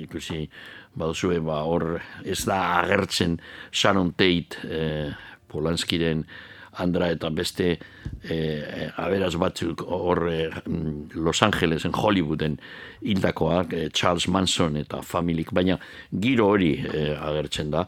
ikusi 0.00 0.46
baduzue, 0.98 1.38
ba, 1.44 1.62
hor 1.68 2.00
ez 2.24 2.40
da 2.48 2.58
agertzen 2.80 3.38
Sharon 3.70 4.14
Tate, 4.18 4.58
e, 4.66 4.82
Polanskiren 5.48 6.24
Andra 6.82 7.10
eta 7.12 7.30
beste 7.34 7.70
eh, 8.22 8.90
aberaz 8.96 9.34
batzuk 9.40 9.82
hor 9.86 10.24
eh, 10.30 10.50
mm, 10.64 11.18
Los 11.22 11.42
Angelesen, 11.42 11.92
Hollywooden 11.94 12.58
hildakoak, 13.02 13.72
eh, 13.72 13.88
Charles 13.92 14.28
Manson 14.28 14.76
eta 14.80 15.02
familik, 15.02 15.52
baina 15.52 15.78
giro 16.10 16.48
hori 16.54 16.74
eh, 16.78 17.14
agertzen 17.14 17.72
da, 17.74 17.86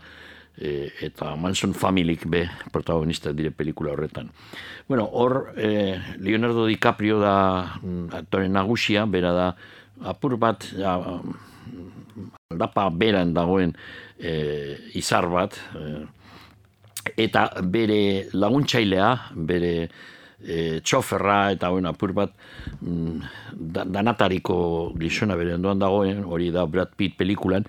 eh, 0.58 0.90
eta 1.06 1.34
Manson 1.36 1.74
familik 1.74 2.26
be 2.30 2.44
protagonista 2.72 3.32
dire 3.32 3.50
pelikula 3.50 3.92
horretan. 3.92 4.30
Bueno, 4.88 5.08
hor 5.12 5.52
eh, 5.56 5.98
Leonardo 6.18 6.66
DiCaprio 6.66 7.20
da 7.20 7.36
mm, 7.82 8.10
aktore 8.22 8.48
nagusia, 8.48 9.06
bera 9.06 9.32
da 9.32 9.52
apur 10.10 10.38
bat 10.40 10.64
ja, 10.76 10.96
aldapa 12.50 12.88
beran 12.90 13.34
dagoen 13.34 13.74
eh, 14.18 14.76
izar 14.98 15.28
bat, 15.30 15.56
eh, 15.78 16.02
eta 17.16 17.48
bere 17.62 18.28
laguntzailea, 18.32 19.10
bere 19.34 19.74
e, 20.40 20.80
txoferra 20.80 21.52
eta 21.54 21.70
bueno, 21.70 21.92
apur 21.92 22.12
bat 22.16 22.32
mm, 22.80 23.30
da, 23.52 23.84
danatariko 23.84 24.56
gizona 25.00 25.36
bere 25.36 25.54
ondoan 25.56 25.80
dagoen, 25.82 26.24
hori 26.24 26.50
da 26.54 26.66
Brad 26.66 26.94
Pitt 26.96 27.16
pelikulan, 27.18 27.66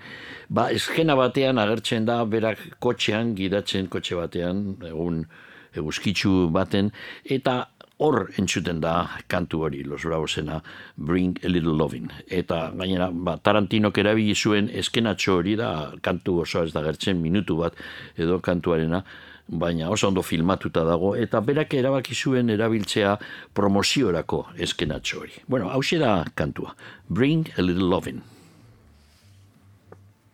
ba 0.48 0.68
eskena 0.72 1.16
batean 1.18 1.58
agertzen 1.58 2.08
da 2.08 2.22
berak 2.24 2.60
kotxean, 2.80 3.34
gidatzen 3.38 3.88
kotxe 3.92 4.18
batean, 4.18 4.76
egun 4.88 5.24
eguzkitzu 5.72 6.50
baten, 6.52 6.90
eta 7.24 7.71
hor 8.02 8.32
entzuten 8.40 8.80
da 8.82 8.94
kantu 9.30 9.62
hori, 9.66 9.82
Los 9.86 10.02
Bravosena, 10.02 10.60
Bring 10.96 11.38
a 11.44 11.48
Little 11.48 11.76
Loving. 11.78 12.10
Eta 12.26 12.72
gainera, 12.74 13.10
ba, 13.12 13.36
Tarantinok 13.38 14.00
erabili 14.02 14.34
zuen 14.34 14.70
eskenatxo 14.82 15.38
hori 15.38 15.54
da, 15.60 15.92
kantu 16.02 16.40
osoa 16.42 16.66
ez 16.66 16.74
da 16.74 16.82
gertzen, 16.82 17.22
minutu 17.22 17.60
bat 17.62 17.78
edo 18.18 18.40
kantuarena, 18.42 19.04
baina 19.46 19.90
oso 19.90 20.08
ondo 20.08 20.22
filmatuta 20.26 20.84
dago, 20.88 21.14
eta 21.16 21.40
berak 21.44 21.74
erabaki 21.78 22.14
zuen 22.14 22.50
erabiltzea 22.50 23.16
promoziorako 23.54 24.46
eskenatxo 24.66 25.22
hori. 25.22 25.42
Bueno, 25.46 25.70
hau 25.70 25.82
da 25.98 26.24
kantua, 26.34 26.74
Bring 27.08 27.48
a 27.56 27.62
Little 27.62 27.88
Loving. 27.88 28.22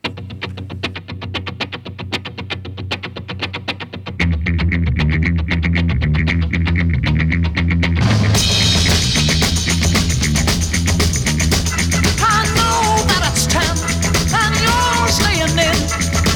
I 0.09 0.69
you're 15.09 15.49
staying 15.49 15.59
in. 15.59 16.28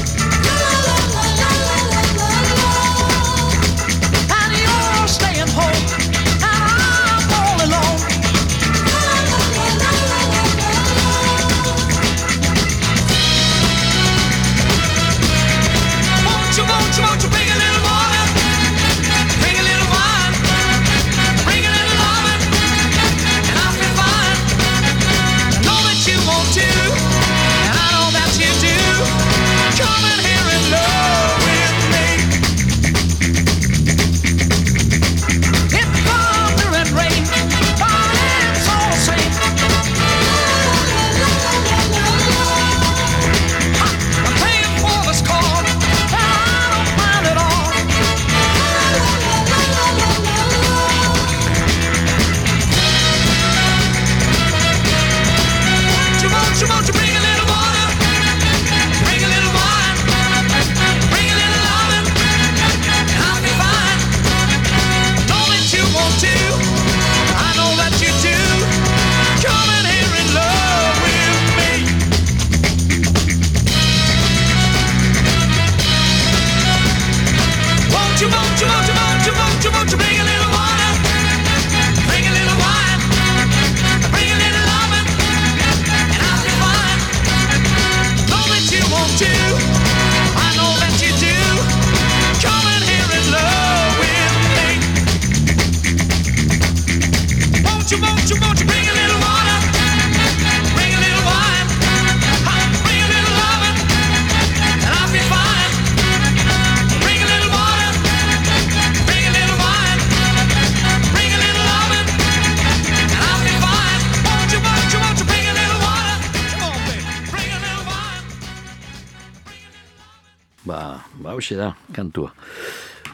Hauxe 121.43 121.57
da, 121.57 121.75
kantua. 121.91 122.31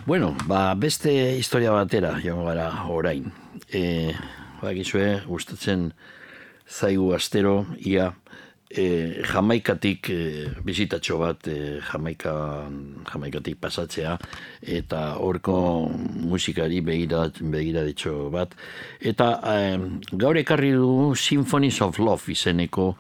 Bueno, 0.06 0.36
ba, 0.46 0.76
beste 0.76 1.10
historia 1.40 1.72
batera, 1.74 2.12
joan 2.22 2.46
gara 2.46 2.68
orain. 2.86 3.32
E, 3.74 4.14
ba, 4.62 4.70
gustatzen 5.26 5.88
zaigu 6.70 7.16
astero, 7.16 7.66
ia, 7.80 8.12
e, 8.70 9.24
jamaikatik 9.26 10.12
e, 10.14 10.20
bizitatxo 10.62 11.18
bat, 11.18 11.48
e, 11.48 11.80
jamaika, 11.90 12.70
jamaikatik 13.10 13.58
pasatzea, 13.58 14.20
eta 14.62 15.16
horko 15.18 15.90
musikari 15.90 16.82
begira, 16.82 17.32
begira 17.42 17.82
ditxo 17.82 18.30
bat. 18.30 18.54
Eta 19.02 19.40
e, 19.42 19.58
gaur 20.12 20.38
ekarri 20.38 20.76
du 20.78 21.16
Symphonies 21.16 21.82
of 21.82 21.98
Love 21.98 22.30
izeneko 22.30 22.94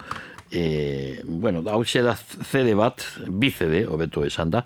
e, 0.51 1.21
bueno, 1.23 1.63
hau 1.69 1.83
da 1.83 2.15
CD 2.17 2.73
bat, 2.73 3.05
bi 3.27 3.51
CD, 3.51 3.85
hobeto 3.85 4.25
esan 4.25 4.49
da, 4.51 4.65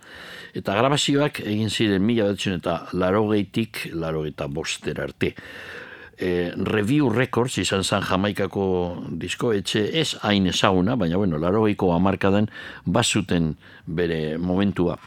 eta 0.53 0.75
grabazioak 0.77 1.41
egin 1.43 1.71
ziren 1.71 2.03
mila 2.05 2.27
betzen 2.29 2.59
eta 2.59 2.83
larogeitik, 2.93 3.87
larogeita 3.97 4.47
boster 4.47 5.01
arte. 5.01 5.33
E, 6.13 6.51
Review 6.53 7.09
Records 7.09 7.57
izan 7.57 7.83
zan 7.83 8.05
Jamaikako 8.05 8.65
disko 9.17 9.51
etxe 9.53 9.81
ez 9.99 10.13
hain 10.21 10.45
ezaguna, 10.47 10.95
baina 10.95 11.17
bueno, 11.17 11.39
larogeiko 11.41 11.89
amarkadan 11.95 12.51
bazuten 12.85 13.55
bere 13.87 14.37
momentua. 14.37 14.99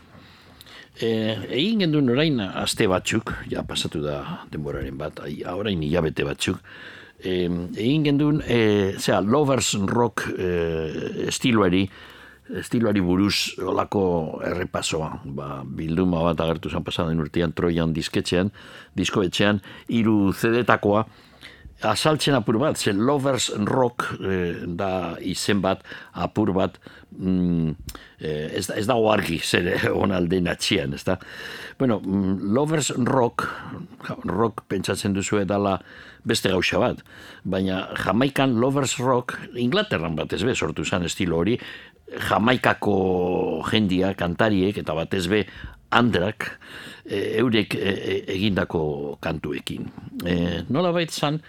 E, 0.97 1.09
egin 1.53 1.85
genduen 1.85 2.11
orain 2.11 2.41
aste 2.41 2.89
batzuk, 2.91 3.35
ja 3.53 3.63
pasatu 3.69 4.03
da 4.03 4.43
denboraren 4.51 4.99
bat, 4.99 5.23
ai, 5.23 5.39
orain 5.53 5.83
hilabete 5.85 6.27
batzuk, 6.27 6.59
e, 7.21 7.45
egin 7.47 8.11
genduen, 8.11 8.43
e, 8.43 8.97
zera, 8.99 9.21
Lovers 9.21 9.75
Rock 9.87 10.27
e, 10.35 10.51
estiloari, 11.29 11.85
estiloari 12.55 13.03
buruz 13.03 13.59
olako 13.59 14.41
errepasoa, 14.47 15.11
ba, 15.25 15.49
bilduma 15.67 16.23
bat 16.29 16.41
agertu 16.45 16.71
zen 16.71 16.85
pasaden 16.87 17.21
urtean 17.21 17.55
Trojan 17.57 17.95
disketxean, 17.97 18.53
diskoetxean, 18.97 19.63
hiru 19.89 20.33
zedetakoa, 20.33 21.07
azaltzen 21.85 22.37
apur 22.39 22.57
bat, 22.61 22.79
zen 22.79 23.03
Lovers 23.05 23.51
Rock 23.69 24.07
eh, 24.21 24.65
da 24.65 25.17
izen 25.21 25.61
bat, 25.61 25.83
apur 26.15 26.55
bat, 26.57 26.79
mm, 27.19 27.75
eh, 28.21 28.57
ez, 28.57 28.71
ez 28.71 28.87
dago 28.89 29.11
argi 29.13 29.39
zer 29.45 29.69
onalden 30.05 30.49
atxian, 30.49 30.95
ez 30.97 31.05
da? 31.05 31.19
Bueno, 31.79 32.01
mm, 32.01 32.53
Lovers 32.57 32.93
Rock, 32.97 33.49
rock 34.25 34.65
pentsatzen 34.71 35.17
duzu 35.17 35.43
dala 35.45 35.77
beste 36.27 36.51
gauza 36.51 36.81
bat, 36.81 37.03
baina 37.45 37.85
Jamaikan 38.05 38.57
Lovers 38.61 38.97
Rock, 38.99 39.37
Inglaterran 39.55 40.17
batez 40.17 40.43
be, 40.45 40.57
sortu 40.57 40.85
zen 40.85 41.05
estilo 41.05 41.43
hori, 41.43 41.59
Jamaikako 42.07 42.97
jendia, 43.71 44.15
kantariek, 44.15 44.79
eta 44.79 44.95
batez 44.95 45.27
be, 45.31 45.43
andrak, 45.91 46.49
e, 47.05 47.39
eurek 47.41 47.75
e, 47.75 47.93
e, 47.93 48.17
egindako 48.37 49.19
kantuekin. 49.23 49.91
E, 50.25 50.37
nola 50.71 50.93
baitzan, 50.95 51.41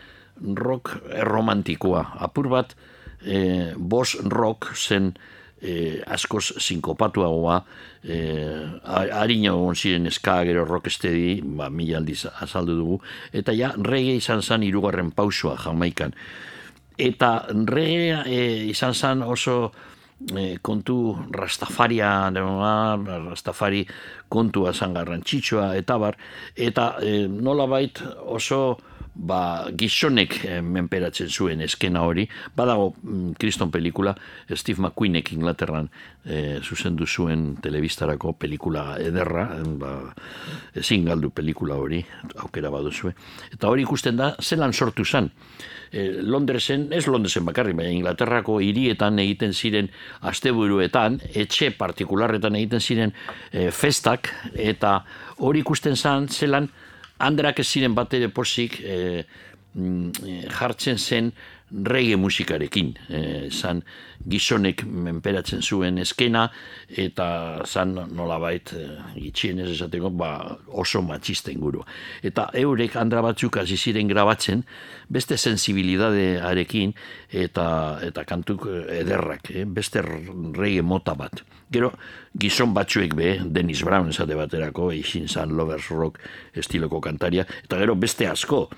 rock 0.58 0.98
romantikoa, 1.30 2.04
apur 2.26 2.50
bat, 2.50 2.76
e, 3.22 3.74
bos 3.78 4.16
rock 4.26 4.74
zen 4.76 5.14
e, 5.62 6.02
askoz 6.06 6.54
sinkopatuagoa, 6.62 7.58
e, 8.04 8.20
harina 8.86 9.54
egon 9.54 9.76
ziren 9.76 10.08
eska 10.10 10.40
gero 10.48 10.66
rockestedi, 10.66 11.42
ba, 11.58 11.70
mila 11.74 12.02
aldiz 12.02 12.26
azaldu 12.30 12.78
dugu, 12.78 13.00
eta 13.34 13.56
ja, 13.58 13.74
reggae 13.78 14.18
izan 14.22 14.42
zen 14.42 14.66
hirugarren 14.68 15.12
pausua 15.12 15.58
Jamaikan. 15.64 16.16
Eta 16.98 17.32
reggae 17.50 18.24
e, 18.26 18.42
izan 18.72 18.94
zen 18.94 19.22
oso 19.26 19.72
e, 20.36 20.58
kontu 20.62 20.98
rastafaria, 21.32 22.30
rastafari 23.30 23.86
kontua 24.30 24.74
zan 24.74 24.94
garrantzitsua, 24.94 25.76
eta 25.78 25.98
bar, 25.98 26.18
eta 26.56 26.96
e, 27.02 27.28
nolabait 27.28 28.02
oso 28.26 28.78
ba, 29.18 29.68
gizonek 29.74 30.38
eh, 30.46 30.60
menperatzen 30.62 31.30
zuen 31.30 31.62
eskena 31.66 32.04
hori, 32.06 32.28
badago 32.56 32.92
mm, 33.02 33.34
kriston 33.42 33.72
pelikula, 33.74 34.14
Steve 34.54 34.82
McQueenek 34.84 35.32
Inglaterran 35.34 35.90
eh, 36.26 36.60
zuzendu 36.62 37.08
zuen 37.08 37.56
telebistarako 37.64 38.36
pelikula 38.40 38.98
ederra, 39.02 39.48
ba, 39.82 39.96
ezin 40.78 41.08
galdu 41.08 41.32
pelikula 41.34 41.80
hori, 41.82 42.04
aukera 42.44 42.72
baduzue. 42.74 43.16
Eta 43.54 43.72
hori 43.72 43.88
ikusten 43.88 44.20
da, 44.20 44.34
zelan 44.42 44.74
sortu 44.74 45.06
zen. 45.06 45.32
E, 45.92 46.08
Londresen, 46.22 46.88
ez 46.92 47.06
Londresen 47.08 47.46
bakarrik, 47.48 47.78
baina 47.78 47.94
Inglaterrako 47.96 48.60
hirietan 48.64 49.20
egiten 49.24 49.54
ziren 49.54 49.90
asteburuetan, 50.22 51.22
etxe 51.34 51.72
partikularretan 51.78 52.56
egiten 52.60 52.84
ziren 52.84 53.16
e, 53.52 53.70
festak, 53.72 54.32
eta 54.54 55.00
hori 55.38 55.64
ikusten 55.66 55.96
zen, 55.96 56.28
zelan, 56.28 56.70
Andrak 57.18 57.60
ez 57.64 57.66
ziren 57.66 57.96
bat 57.98 58.12
ere 58.14 58.30
posik 58.30 58.78
e, 58.86 59.24
mm, 59.74 60.10
e, 60.22 60.36
jartzen 60.54 61.00
zen 61.02 61.32
reggae 61.72 62.16
musikarekin. 62.16 62.94
E, 63.10 63.22
zan 63.52 63.82
gizonek 64.28 64.84
menperatzen 64.88 65.62
zuen 65.62 65.98
eskena 66.02 66.48
eta 66.88 67.28
zan 67.66 67.94
nolabait 68.16 68.72
e, 68.74 68.86
gitxien 69.18 69.60
ez 69.64 69.70
esateko 69.76 70.12
ba, 70.16 70.32
oso 70.68 71.02
matxista 71.06 71.52
inguru. 71.52 71.84
Eta 72.24 72.50
eurek 72.58 72.96
andra 73.00 73.22
batzuk 73.26 73.60
hasi 73.62 73.78
ziren 73.78 74.08
grabatzen 74.08 74.64
beste 75.10 75.38
sensibilidadearekin 75.38 76.96
eta, 77.32 77.68
eta 78.04 78.26
kantuk 78.28 78.68
ederrak, 78.72 79.52
eh? 79.52 79.66
beste 79.66 80.04
reggae 80.04 80.82
mota 80.82 81.16
bat. 81.20 81.44
Gero, 81.72 81.92
gizon 82.40 82.74
batzuek 82.76 83.16
be, 83.18 83.34
Dennis 83.44 83.84
Brown 83.84 84.14
esate 84.14 84.38
baterako, 84.40 84.92
eixin 84.96 85.28
zan 85.28 85.52
Lovers 85.58 85.90
Rock 85.92 86.22
estiloko 86.56 87.02
kantaria, 87.04 87.44
eta 87.66 87.80
gero 87.82 87.98
beste 88.00 88.28
asko, 88.28 88.70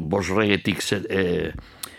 bos 0.00 0.28
regetik 0.32 0.80
ze- 0.80 1.04
e, 1.08 1.52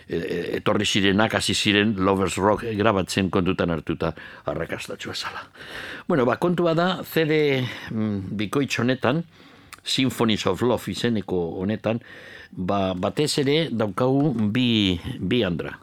etorri 0.08 0.84
zirenak 0.84 1.34
hasi 1.38 1.54
ziren 1.54 1.94
Lovers 1.96 2.36
Rock 2.36 2.66
grabatzen 2.76 3.30
kontutan 3.30 3.70
hartuta 3.70 4.12
arrakastatxua 4.46 5.14
zala. 5.14 5.46
Bueno, 6.08 6.26
ba, 6.28 6.36
kontua 6.36 6.74
da, 6.74 6.88
CD 7.04 7.64
mm, 7.90 8.34
bikoitz 8.36 8.78
honetan, 8.80 9.24
Symphonies 9.84 10.46
of 10.46 10.62
Love 10.62 10.92
izeneko 10.92 11.60
honetan, 11.60 12.00
ba, 12.50 12.94
batez 12.94 13.38
ere 13.42 13.68
daukagu 13.70 14.32
bi, 14.52 14.98
bi 15.20 15.42
andra. 15.44 15.74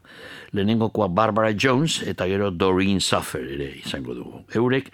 Lehenengokoa 0.51 1.07
Barbara 1.07 1.53
Jones 1.55 2.01
eta 2.03 2.27
gero 2.27 2.51
Doreen 2.51 2.99
Suffer 2.99 3.45
ere 3.55 3.69
izango 3.79 4.13
dugu. 4.13 4.41
Eurek 4.55 4.91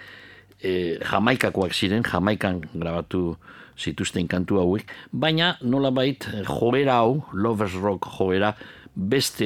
e, 0.61 0.99
jamaikakoak 1.01 1.73
ziren, 1.73 2.05
jamaikan 2.05 2.61
grabatu 2.73 3.37
zituzten 3.77 4.27
kantu 4.27 4.59
hauek, 4.61 4.89
baina 5.11 5.55
nolabait 5.61 6.25
eh, 6.33 6.43
joera 6.47 6.99
hau, 7.01 7.21
Lovers 7.33 7.75
Rock 7.77 8.09
joera, 8.17 8.55
beste 8.97 9.45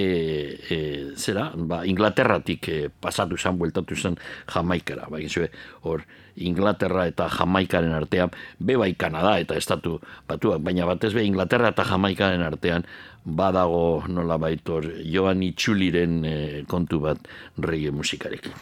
e, 0.72 0.78
zera, 1.20 1.52
ba, 1.56 1.84
Inglaterratik 1.86 2.68
e, 2.72 2.78
pasatu 2.89 3.36
zen, 3.38 3.58
bueltatu 3.60 3.95
zen 3.99 4.16
Jamaikara. 4.47 5.10
Ba, 5.12 5.20
egin 5.20 5.30
zuen, 5.30 5.58
hor, 5.84 6.06
Inglaterra 6.39 7.04
eta 7.10 7.28
Jamaikaren 7.30 7.91
artean, 7.91 8.32
be 8.60 8.78
bai 8.80 8.93
Kanada 8.95 9.36
eta 9.43 9.58
estatu 9.60 9.97
batuak, 10.30 10.64
baina 10.64 10.88
batez 10.88 11.12
be 11.14 11.26
Inglaterra 11.28 11.74
eta 11.76 11.84
Jamaikaren 11.84 12.45
artean 12.47 12.88
badago 13.26 14.08
nola 14.08 14.39
baitor 14.39 14.88
Joan 15.04 15.43
Itxuliren 15.43 16.22
e, 16.26 16.36
kontu 16.72 17.02
bat 17.04 17.20
reggae 17.60 17.91
musikarekin. 17.91 18.56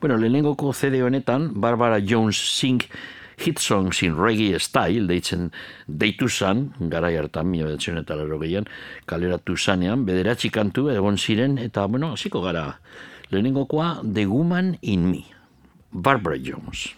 Bueno, 0.00 0.16
lehenengoko 0.16 0.72
CD 0.72 1.02
honetan, 1.04 1.50
Barbara 1.60 2.00
Jones 2.00 2.40
Sing 2.40 2.80
Hit 3.40 3.58
Songs 3.58 4.02
in 4.02 4.16
Reggae 4.16 4.58
Style, 4.60 5.06
deitzen 5.08 5.46
deitu 5.88 6.28
zan, 6.28 6.74
garai 6.92 7.14
hartan, 7.16 7.48
mila 7.48 7.70
betzen 7.70 7.96
eta 7.96 8.18
laro 8.18 8.36
gehian, 8.42 8.66
kaleratu 9.08 9.56
zanean, 9.56 10.04
bederatzi 10.04 10.50
kantu 10.52 10.90
egon 10.92 11.16
ziren, 11.16 11.56
eta, 11.58 11.86
bueno, 11.88 12.12
hasiko 12.12 12.42
gara, 12.44 12.66
lehenengokoa 13.32 14.02
The 14.04 14.26
Woman 14.26 14.76
in 14.82 15.08
Me, 15.10 15.24
Barbara 15.90 16.36
Jones. 16.36 16.90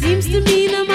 Seems 0.00 0.28
to 0.28 0.42
me 0.42 0.68
no 0.68 0.87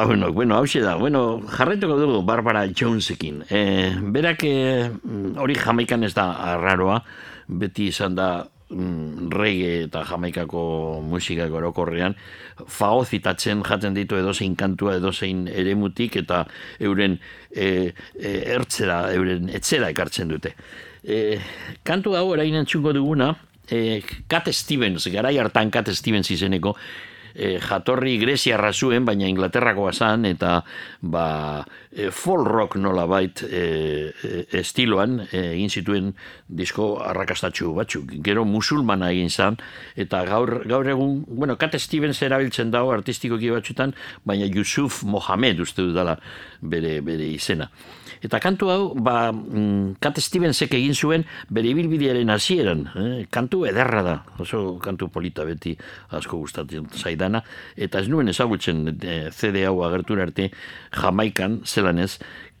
lagunok. 0.00 0.34
Bueno, 0.34 0.56
hau 0.56 0.66
da, 0.66 0.94
bueno, 0.96 1.42
jarraituko 1.46 1.98
dugu 1.98 2.22
Barbara 2.22 2.66
Jonesekin. 2.68 3.44
E, 3.50 3.92
berak 4.00 4.44
e, 4.44 4.90
hori 5.36 5.54
jamaikan 5.54 6.04
ez 6.04 6.14
da 6.14 6.30
arraroa, 6.54 7.02
beti 7.48 7.88
izan 7.90 8.14
da 8.16 8.46
mm, 8.70 9.28
reggae 9.34 9.84
eta 9.86 10.04
jamaikako 10.08 10.62
musikak 11.04 11.52
orokorrean, 11.52 12.16
faozitatzen 12.66 13.62
jaten 13.66 13.94
ditu 13.94 14.16
edozein 14.16 14.56
kantua, 14.56 14.96
edozein 15.00 15.46
eremutik, 15.48 16.16
eta 16.22 16.44
euren 16.80 17.18
e, 17.50 17.92
e, 18.16 18.34
ertzera, 18.56 19.02
euren 19.12 19.52
etzera 19.52 19.92
ekartzen 19.92 20.32
dute. 20.32 20.54
E, 21.04 21.38
kantu 21.84 22.16
hau 22.16 22.30
erain 22.34 22.56
entzungo 22.62 22.94
duguna, 22.96 23.34
e, 23.68 24.00
Cat 24.28 24.48
Stevens, 24.54 25.06
garai 25.12 25.36
hartan 25.38 25.70
Cat 25.70 25.92
Stevens 25.94 26.30
izeneko, 26.32 26.76
e, 27.34 27.58
jatorri 27.62 28.16
Greziarra 28.20 28.72
zuen, 28.72 29.04
baina 29.04 29.28
Inglaterrakoa 29.30 29.92
zan, 29.92 30.26
eta 30.28 30.60
ba, 31.00 31.64
e, 31.92 32.10
folk 32.10 32.46
rock 32.48 32.76
nola 32.80 33.06
bait 33.10 33.42
e, 33.44 33.62
e, 34.10 34.44
estiloan 34.60 35.20
e, 35.30 35.44
egin 35.54 35.70
zituen 35.70 36.12
disko 36.46 36.90
arrakastatxu 37.04 37.74
batzuk. 37.76 38.14
Gero 38.26 38.44
musulmana 38.48 39.10
egin 39.14 39.30
zan, 39.30 39.60
eta 39.96 40.24
gaur, 40.28 40.60
gaur 40.68 40.88
egun, 40.88 41.20
bueno, 41.28 41.56
Cat 41.60 41.78
Stevens 41.80 42.20
erabiltzen 42.26 42.70
dago 42.74 42.92
artistikoki 42.94 43.50
batzutan, 43.54 43.94
baina 44.24 44.48
Yusuf 44.50 45.02
Mohamed 45.04 45.60
uste 45.66 45.82
dudala 45.86 46.18
bere, 46.60 47.00
bere 47.04 47.28
izena. 47.30 47.70
Eta 48.20 48.36
kantu 48.40 48.68
hau, 48.68 48.82
ba, 48.94 49.32
mm, 49.32 49.96
Cat 50.00 50.18
Stevensek 50.20 50.74
egin 50.76 50.94
zuen 50.94 51.24
bere 51.48 51.70
ibilbidearen 51.72 52.28
hasieran. 52.28 52.84
Eh? 52.92 53.24
Kantu 53.32 53.64
ederra 53.68 54.02
da, 54.04 54.16
oso 54.38 54.76
kantu 54.82 55.08
polita 55.08 55.46
beti 55.48 55.72
asko 56.16 56.42
gustatzen 56.42 56.86
zaidana. 56.92 57.42
Eta 57.76 58.00
ez 58.00 58.12
nuen 58.12 58.28
ezagutzen 58.28 58.84
eh, 59.00 59.30
CD 59.32 59.64
hau 59.64 59.80
agertu 59.88 60.20
arte 60.20 60.50
Jamaikan, 60.92 61.62
zelan 61.64 61.98
ez, 61.98 62.18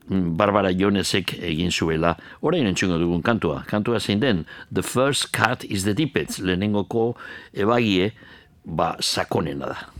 mm, 0.08 0.34
Barbara 0.40 0.72
Jonesek 0.72 1.36
egin 1.36 1.70
zuela. 1.70 2.16
Orain 2.40 2.66
entzungo 2.66 2.98
dugun 2.98 3.22
kantua. 3.22 3.64
Kantua 3.68 4.00
zein 4.00 4.20
den, 4.20 4.46
The 4.72 4.82
First 4.82 5.30
Cut 5.36 5.64
is 5.64 5.84
the 5.84 5.94
Tippets, 5.94 6.40
lehenengoko 6.40 7.16
ebagie, 7.52 8.12
ba, 8.64 8.96
sakonena 9.00 9.74
da. 9.74 9.99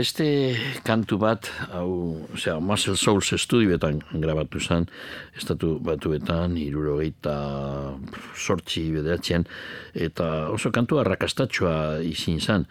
Beste 0.00 0.26
kantu 0.86 1.18
bat, 1.20 1.48
hau, 1.74 2.16
osea, 2.32 2.56
Muscle 2.64 2.96
Souls 2.96 3.32
estudioetan 3.36 3.98
grabatu 4.22 4.60
zen, 4.60 4.86
estatu 5.36 5.74
batuetan, 5.84 6.56
irurogeita 6.60 7.34
sortzi 8.32 8.86
bederatzean, 8.94 9.44
eta 9.92 10.30
oso 10.54 10.72
kantu 10.72 11.02
arrakastatxoa 11.02 11.74
izin 12.06 12.40
zen. 12.40 12.64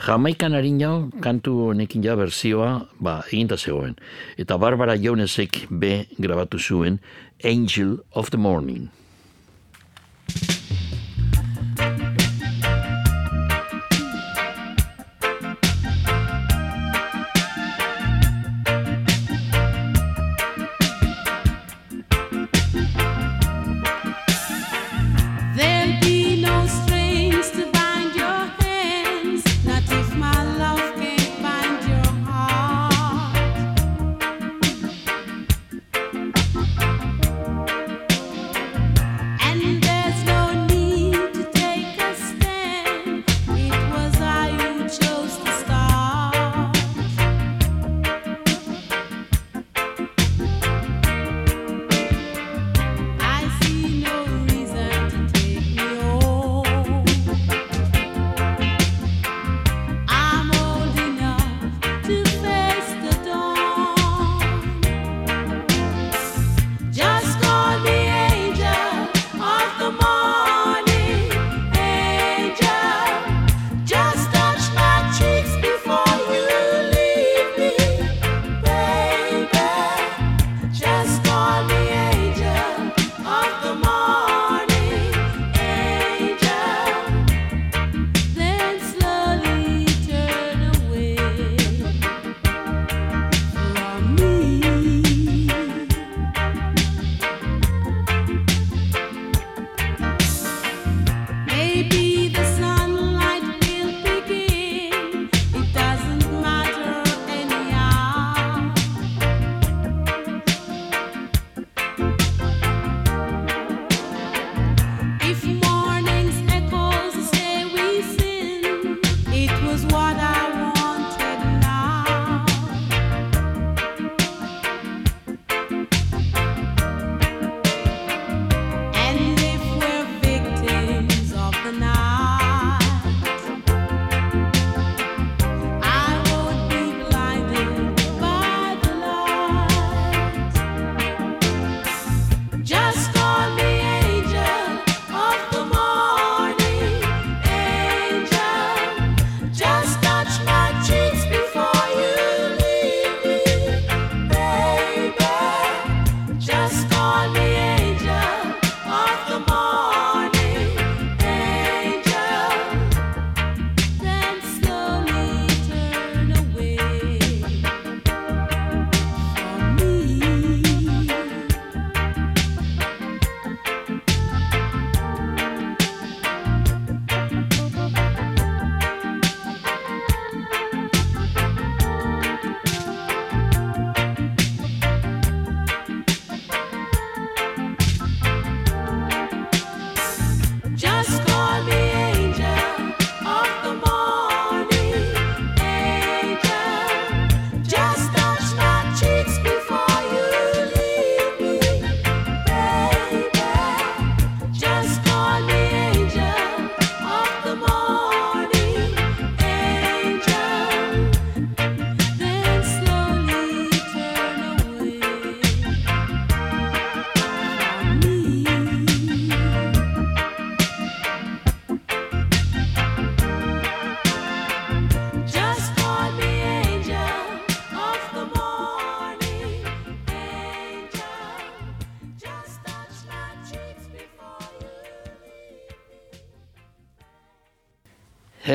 Jamaikan 0.00 0.56
harin 0.56 0.78
jau, 0.80 0.94
kantu 1.20 1.56
honekin 1.70 2.06
ja 2.06 2.14
berzioa, 2.16 2.70
ba, 3.04 3.18
eginta 3.28 3.58
zegoen. 3.60 3.98
Eta 4.40 4.56
Barbara 4.56 4.96
Jonesek 4.96 5.66
be 5.68 6.06
grabatu 6.16 6.58
zuen 6.58 6.96
Angel 7.44 7.98
of 8.14 8.30
the 8.30 8.40
Morning. 8.40 8.88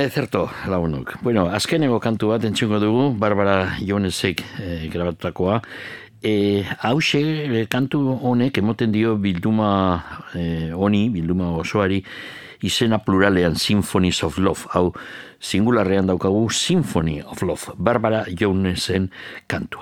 zerto, 0.10 0.50
launok. 0.68 1.18
Bueno, 1.22 1.48
azkenengo 1.50 2.00
kantu 2.00 2.30
bat 2.34 2.44
entzungo 2.46 2.80
dugu, 2.80 3.10
Barbara 3.20 3.78
Jonesek 3.82 4.44
e, 4.60 4.90
grabatutakoa. 4.94 5.62
Eh, 6.22 6.32
e, 6.32 6.64
hause, 6.82 7.22
eh, 7.22 7.68
kantu 7.68 8.00
honek 8.22 8.58
emoten 8.58 8.92
dio 8.92 9.18
bilduma 9.18 10.04
e, 10.34 10.72
honi, 10.72 11.10
bilduma 11.10 11.52
osoari, 11.58 12.04
izena 12.62 13.00
pluralean, 13.00 13.56
Symphonies 13.56 14.24
of 14.24 14.38
Love, 14.38 14.70
hau 14.74 14.94
singularrean 15.40 16.08
daukagu, 16.08 16.50
Symphony 16.50 17.22
of 17.22 17.44
Love, 17.44 17.76
Barbara 17.78 18.26
Jonesen 18.30 19.12
kantu. 19.48 19.75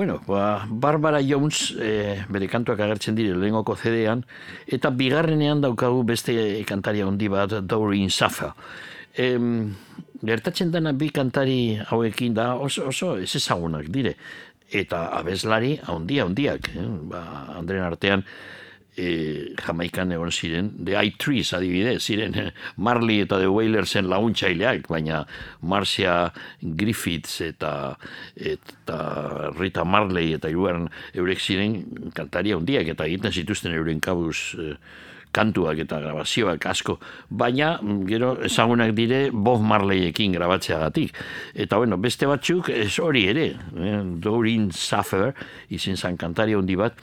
Bueno, 0.00 0.22
ba, 0.26 0.66
Barbara 0.66 1.20
Jones 1.20 1.74
e, 1.76 2.24
bere 2.32 2.46
kantuak 2.48 2.78
agertzen 2.80 3.12
dire 3.18 3.34
lehengoko 3.36 3.74
zedean, 3.76 4.22
eta 4.64 4.88
bigarrenean 4.96 5.60
daukagu 5.60 6.06
beste 6.08 6.32
kantaria 6.64 7.04
handi 7.04 7.28
bat, 7.28 7.52
Doreen 7.68 8.08
Safa. 8.08 8.54
Em, 9.12 9.74
gertatzen 10.24 10.72
dena 10.72 10.94
bi 10.96 11.10
kantari 11.12 11.76
hauekin 11.84 12.32
da 12.32 12.54
oso, 12.56 12.86
oso 12.88 13.18
ez 13.20 13.28
ezagunak 13.36 13.92
dire. 13.92 14.14
Eta 14.72 15.02
abeslari 15.18 15.74
handia 15.84 16.24
handiak, 16.24 16.72
eh? 16.72 16.86
ba, 17.12 17.20
Andren 17.60 17.84
artean, 17.84 18.24
e, 19.00 19.10
Jamaikan 19.60 20.12
egon 20.12 20.32
ziren, 20.32 20.70
The 20.84 20.96
I-Trees 21.00 21.54
adibidez, 21.56 22.00
ziren 22.04 22.36
Marley 22.84 23.24
eta 23.24 23.40
The 23.40 23.50
Wailersen 23.50 24.08
laguntzaileak, 24.10 24.88
baina 24.92 25.24
Marcia 25.62 26.16
Griffiths 26.60 27.40
eta, 27.46 27.74
eta 28.36 28.98
Rita 29.56 29.86
Marley 29.88 30.34
eta 30.36 30.52
iruaren 30.52 30.90
eurek 31.14 31.40
ziren 31.40 31.80
kantaria 32.16 32.58
handiak 32.58 32.92
eta 32.94 33.08
egiten 33.08 33.32
zituzten 33.32 33.76
euren 33.76 34.02
kabuz 34.04 34.36
eh, 34.60 34.74
kantuak 35.30 35.78
eta 35.84 36.00
grabazioak 36.02 36.64
asko, 36.66 36.96
baina 37.30 37.76
mm, 37.78 37.98
gero 38.08 38.32
ezagunak 38.46 38.92
dire 38.96 39.20
Bob 39.30 39.62
Marleyekin 39.62 40.34
grabatzeagatik. 40.34 41.14
Eta 41.54 41.78
bueno, 41.78 41.98
beste 42.02 42.26
batzuk 42.26 42.72
ez 42.74 42.92
hori 42.98 43.26
ere, 43.30 43.46
eh? 43.54 44.00
Doreen 44.22 44.70
Saffer, 44.74 45.30
izen 45.70 45.96
zan 45.96 46.18
kantari 46.18 46.58
handi 46.58 46.76
bat, 46.78 46.98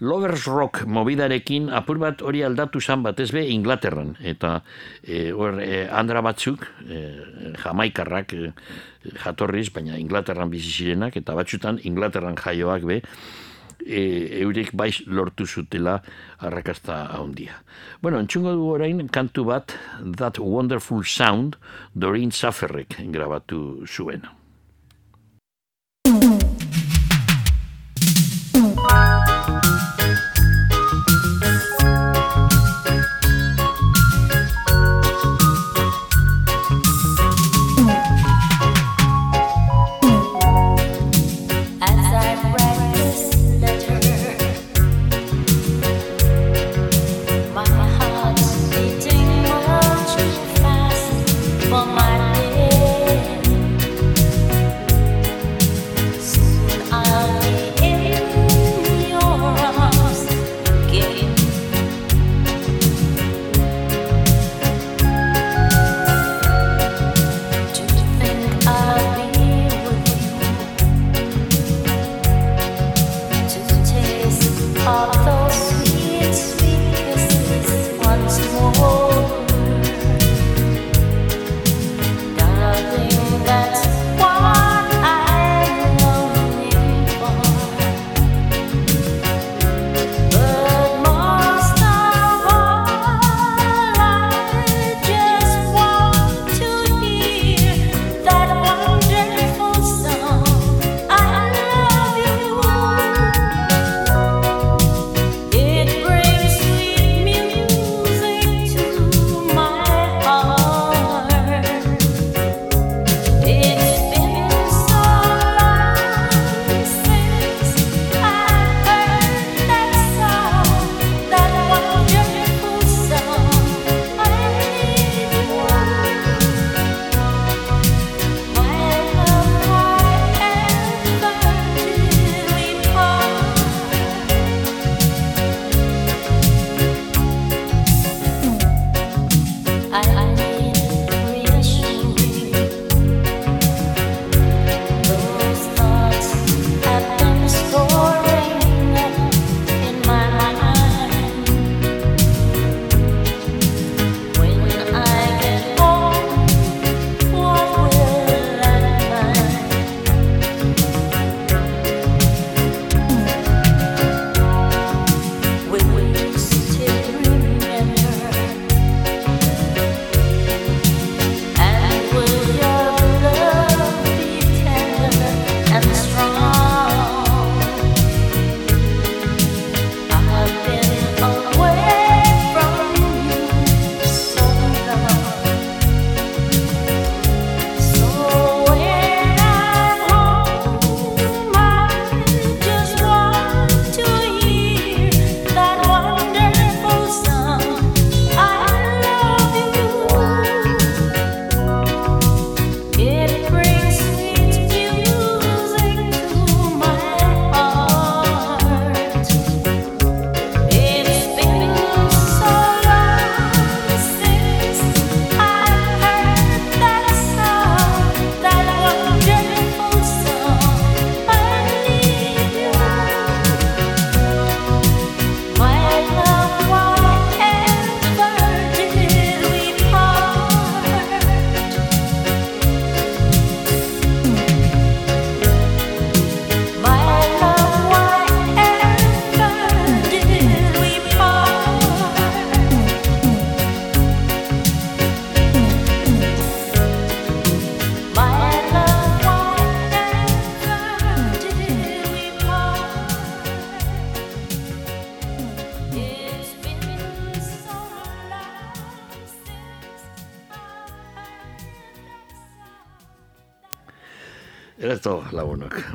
Lovers 0.00 0.46
Rock 0.46 0.82
mobidarekin 0.86 1.70
apur 1.70 1.98
bat 2.02 2.22
hori 2.22 2.42
aldatu 2.42 2.80
zan 2.80 3.02
batez 3.02 3.30
be 3.32 3.44
Inglaterran, 3.52 4.16
eta 4.22 4.56
eh, 5.02 5.30
hor 5.32 5.60
eh, 5.62 5.86
andra 5.90 6.22
batzuk, 6.24 6.66
eh, 6.88 7.54
jamaikarrak 7.62 8.34
eh, 8.34 8.52
jatorriz, 9.22 9.70
baina 9.72 9.98
Inglaterran 10.00 10.50
bizi 10.50 10.70
zirenak, 10.70 11.16
eta 11.16 11.34
batzutan 11.34 11.80
Inglaterran 11.84 12.36
jaioak 12.40 12.86
be, 12.88 13.00
e, 13.84 14.02
eurek 14.42 14.72
baiz 14.76 15.02
lortu 15.06 15.46
zutela 15.46 16.00
arrakasta 16.38 17.04
handia. 17.16 17.60
Bueno, 18.02 18.20
entzungo 18.20 18.54
du 18.56 18.70
orain 18.72 19.06
kantu 19.08 19.44
bat 19.50 19.76
That 20.16 20.38
Wonderful 20.38 21.04
Sound 21.04 21.56
Doreen 21.94 22.32
Safferrek 22.32 22.98
grabatu 23.12 23.84
zuen. 23.86 24.24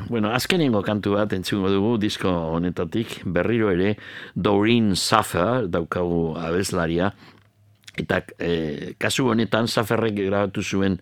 Bueno, 0.10 0.32
azkenengo 0.34 0.82
kantu 0.82 1.12
bat 1.20 1.34
entzungo 1.38 1.70
dugu 1.70 1.98
disko 2.02 2.32
honetatik, 2.56 3.20
berriro 3.30 3.70
ere 3.70 3.92
Doreen 4.34 4.96
Safer 4.98 5.68
daukagu 5.70 6.34
abeslaria, 6.34 7.12
eta 7.94 8.24
eh, 8.42 8.96
kasu 8.98 9.30
honetan 9.30 9.70
Saferrek 9.70 10.18
grabatu 10.18 10.64
zuen 10.66 10.98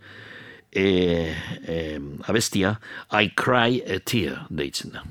eh, 0.76 1.32
eh, 1.64 2.00
abestia 2.28 2.76
I 3.08 3.32
Cry 3.32 3.80
a 3.88 4.00
Tear 4.04 4.44
deitzen 4.52 4.92
da. 4.92 5.08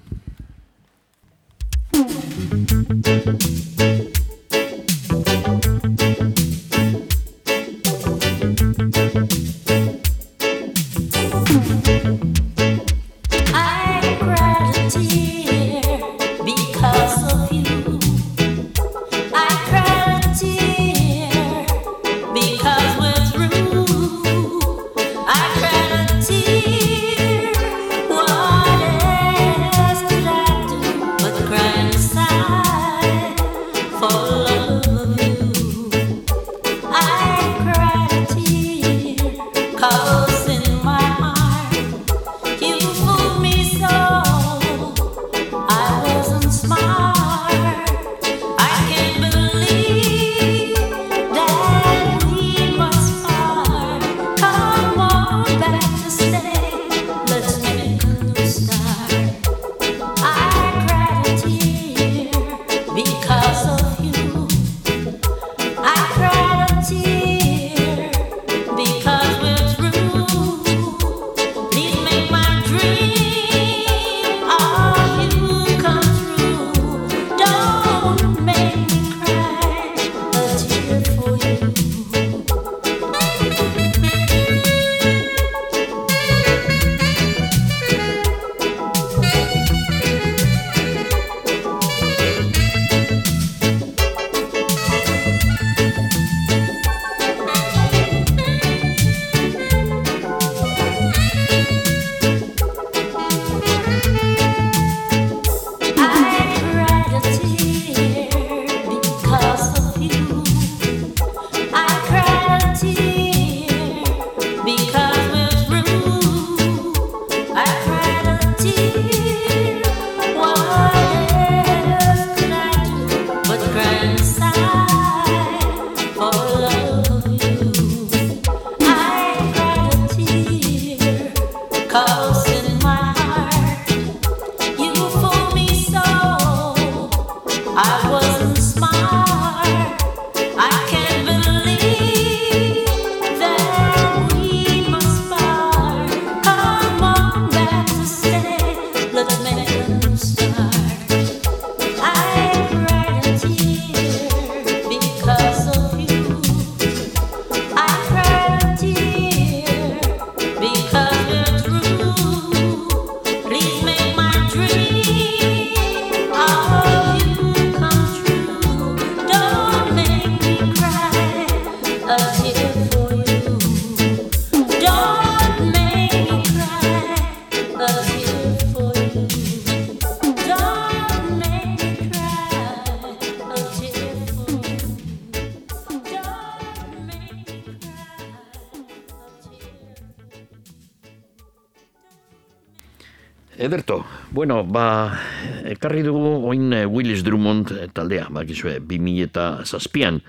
Taldea, 198.26 198.34
bakizue, 198.34 198.80
2000 198.80 199.22
eta 199.22 199.64
zazpian, 199.64 200.20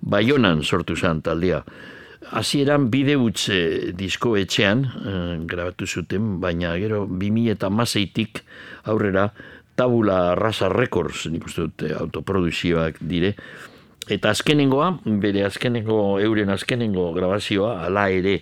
Baionan 0.00 0.62
sortu 0.62 0.96
zen 0.96 1.22
taldea. 1.22 1.64
Hasieran 2.32 2.90
bide 2.90 3.16
utz 3.16 3.48
eh, 3.50 3.92
disko 3.94 4.36
etxean 4.36 4.84
eh, 4.84 5.38
grabatu 5.46 5.86
zuten, 5.86 6.40
baina 6.40 6.76
gero 6.78 7.06
2000 7.06 7.50
eta 7.52 7.70
mazeitik 7.70 8.42
aurrera 8.84 9.32
tabula 9.76 10.34
rasa 10.34 10.68
records, 10.68 11.26
nik 11.30 11.44
uste 11.46 11.62
dut 11.62 11.82
eh, 11.82 11.94
autoproduzioak 11.94 12.98
dire, 13.00 13.34
eta 14.08 14.30
azkenengoa, 14.30 15.00
bere 15.04 15.44
azkenengo, 15.44 16.18
euren 16.20 16.50
azkenengo 16.50 17.12
grabazioa, 17.14 17.84
ala 17.86 18.08
ere 18.10 18.40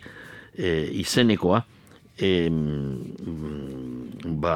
eh, 0.56 0.88
izenekoa, 1.00 1.64
mm, 2.20 3.93
ba, 4.24 4.54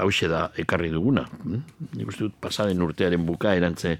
hause 0.00 0.28
da 0.28 0.50
ekarri 0.58 0.90
duguna. 0.90 1.26
mm? 1.44 1.62
Nik 1.98 2.08
uste 2.08 2.28
dut 2.28 2.36
pasaden 2.40 2.82
urtearen 2.82 3.26
buka 3.26 3.54
erantze 3.58 3.98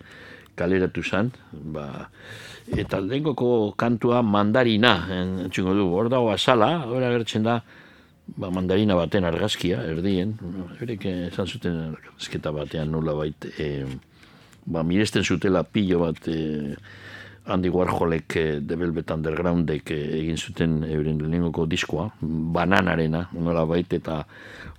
kaleratu 0.57 1.03
zan, 1.03 1.31
ba, 1.53 2.09
eta 2.77 3.01
lehengoko 3.01 3.73
kantua 3.81 4.23
mandarina, 4.23 4.95
entxungo 5.45 5.75
du, 5.75 5.87
hor 5.95 6.11
dago 6.13 6.31
azala, 6.33 6.85
hor 6.87 7.03
agertzen 7.03 7.47
da, 7.47 7.61
ba, 8.37 8.51
mandarina 8.51 8.97
baten 8.99 9.25
argazkia, 9.25 9.83
erdien, 9.91 10.37
eurek 10.79 11.07
esan 11.11 11.49
zuten 11.49 11.79
argazketa 11.89 12.53
batean 12.55 12.93
nola 12.93 13.17
bait, 13.19 13.49
e, 13.59 13.87
ba, 14.67 14.85
miresten 14.87 15.25
zutela 15.25 15.65
pilo 15.65 16.05
bat, 16.05 16.29
e, 16.29 16.77
Andy 17.51 17.69
Warholek 17.69 18.37
eh, 18.37 18.61
The 18.63 18.77
Velvet 18.77 19.11
Undergroundek 19.11 19.91
eh, 19.91 20.01
egin 20.21 20.39
zuten 20.39 20.81
euren 20.87 21.19
lehenengoko 21.19 21.67
diskoa, 21.67 22.09
bananarena, 22.23 23.27
nola 23.35 23.67
bait, 23.67 23.93
eta 23.93 24.23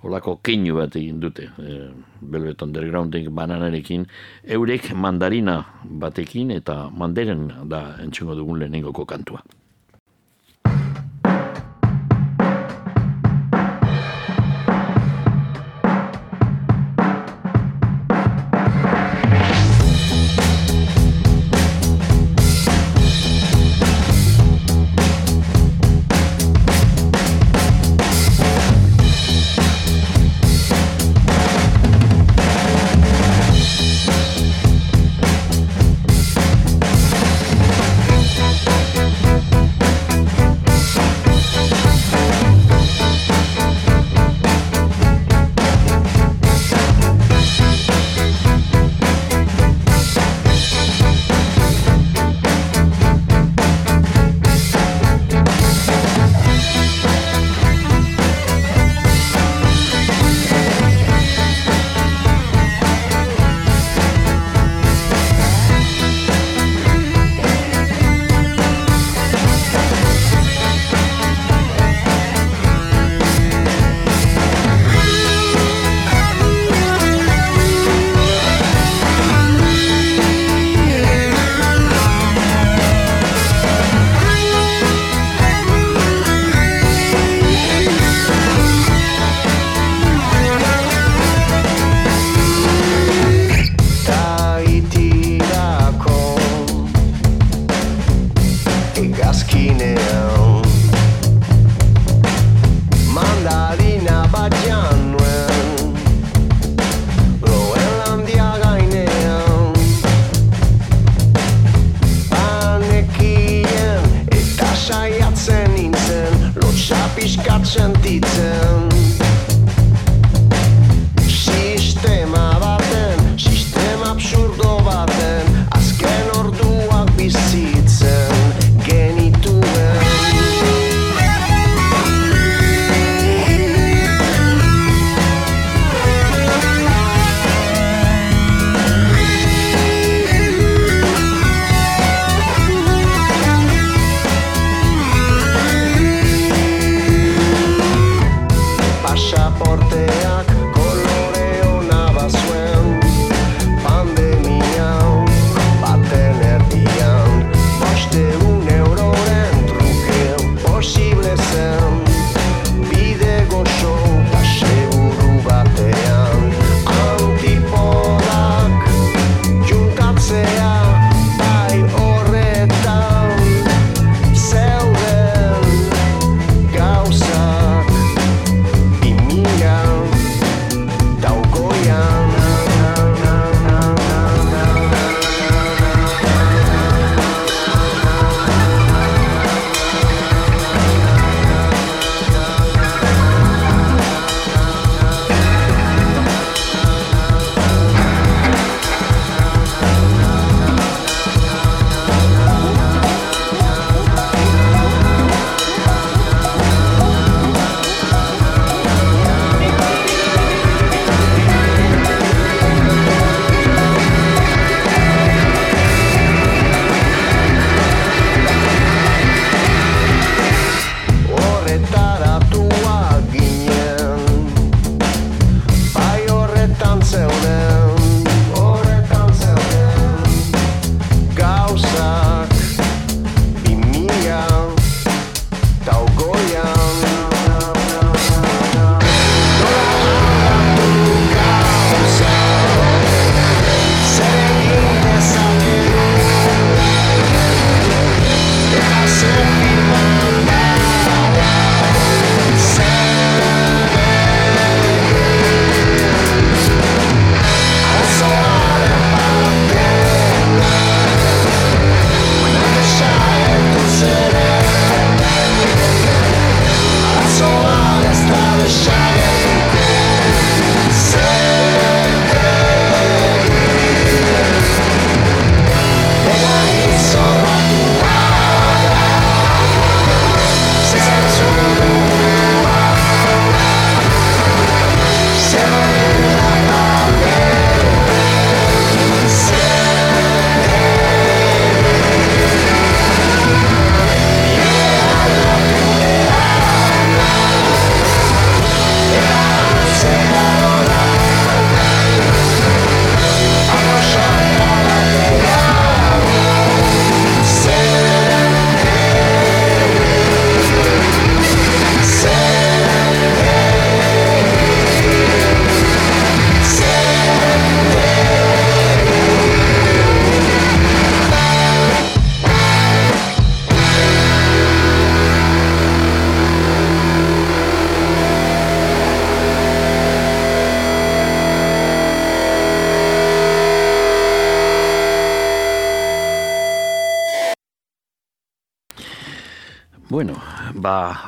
olako 0.08 0.38
keinu 0.42 0.80
bat 0.80 0.96
egin 0.96 1.20
dute 1.20 1.48
eh, 1.62 1.88
Velvet 2.22 2.62
Undergroundek 2.66 3.30
bananarekin, 3.30 4.06
eurek 4.58 4.92
mandarina 4.94 5.60
batekin 5.84 6.54
eta 6.56 6.86
manderen 6.90 7.50
da 7.68 7.84
entzungo 8.02 8.38
dugun 8.38 8.64
lehenengoko 8.64 9.06
kantua. 9.06 9.44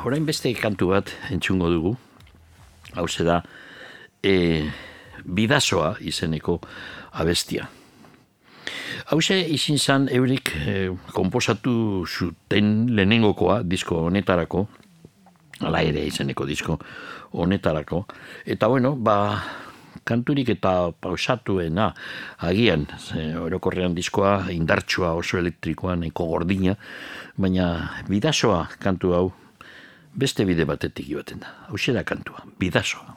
Orain 0.05 0.27
beste 0.27 0.53
kantu 0.55 0.91
bat 0.93 1.11
entzungo 1.33 1.71
dugu. 1.73 1.95
Hau 2.95 3.07
da, 3.25 3.41
e, 4.23 4.69
bidazoa 5.25 5.97
izeneko 6.01 6.61
abestia. 7.13 7.69
Hau 9.11 9.19
izin 9.21 9.79
zan 9.79 10.09
eurik 10.13 10.53
e, 10.55 10.91
komposatu 11.13 12.05
zuten 12.07 12.95
lehenengokoa 12.95 13.63
disko 13.63 14.05
honetarako, 14.07 14.67
ala 15.61 15.83
ere 15.83 16.07
izeneko 16.07 16.47
disko 16.47 16.79
honetarako. 17.33 18.05
Eta 18.45 18.69
bueno, 18.69 18.95
ba, 18.97 19.43
kanturik 20.05 20.49
eta 20.49 20.93
pausatuena 20.93 21.95
agian, 22.39 22.87
ze, 22.99 23.33
orokorrean 23.41 23.95
diskoa 23.95 24.51
indartsua 24.53 25.15
oso 25.15 25.39
elektrikoa, 25.39 25.97
nahiko 25.97 26.27
gordina, 26.29 26.77
baina 27.37 27.71
bidasoa 28.09 28.69
kantu 28.79 29.15
hau 29.15 29.33
beste 30.15 30.47
bide 30.47 30.65
batetik 30.65 31.09
joaten 31.11 31.41
da. 31.41 31.53
Hau 31.69 31.79
kantua, 32.05 32.45
bidasoa. 32.59 33.14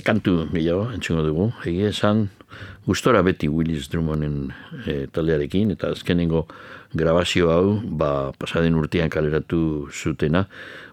Beste 0.00 0.06
kantu 0.06 0.48
gehiago 0.52 0.90
entzungo 0.94 1.22
dugu. 1.22 1.52
Egia 1.64 1.90
esan, 1.90 2.28
gustora 2.86 3.22
beti 3.22 3.48
Willis 3.48 3.88
Drummonden 3.90 4.52
e, 4.86 5.06
taldearekin, 5.12 5.70
eta 5.74 5.90
azkenengo 5.92 6.46
grabazio 6.94 7.50
hau, 7.50 7.80
ba, 7.84 8.32
pasaden 8.32 8.74
urtean 8.74 9.10
kaleratu 9.10 9.88
zutena, 9.92 10.46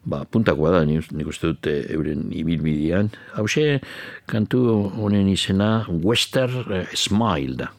ba, 0.03 0.25
puntakoa 0.25 0.71
da, 0.75 0.83
nik, 0.85 1.27
uste 1.27 1.53
dut 1.53 1.67
eh, 1.67 1.85
euren 1.95 2.27
ibilbidean. 2.35 3.09
Hauxe, 3.37 3.79
kantu 4.27 4.91
honen 4.99 5.29
izena 5.31 5.85
Western 5.87 6.67
eh, 6.67 6.85
Smile 6.93 7.57
da. 7.63 7.71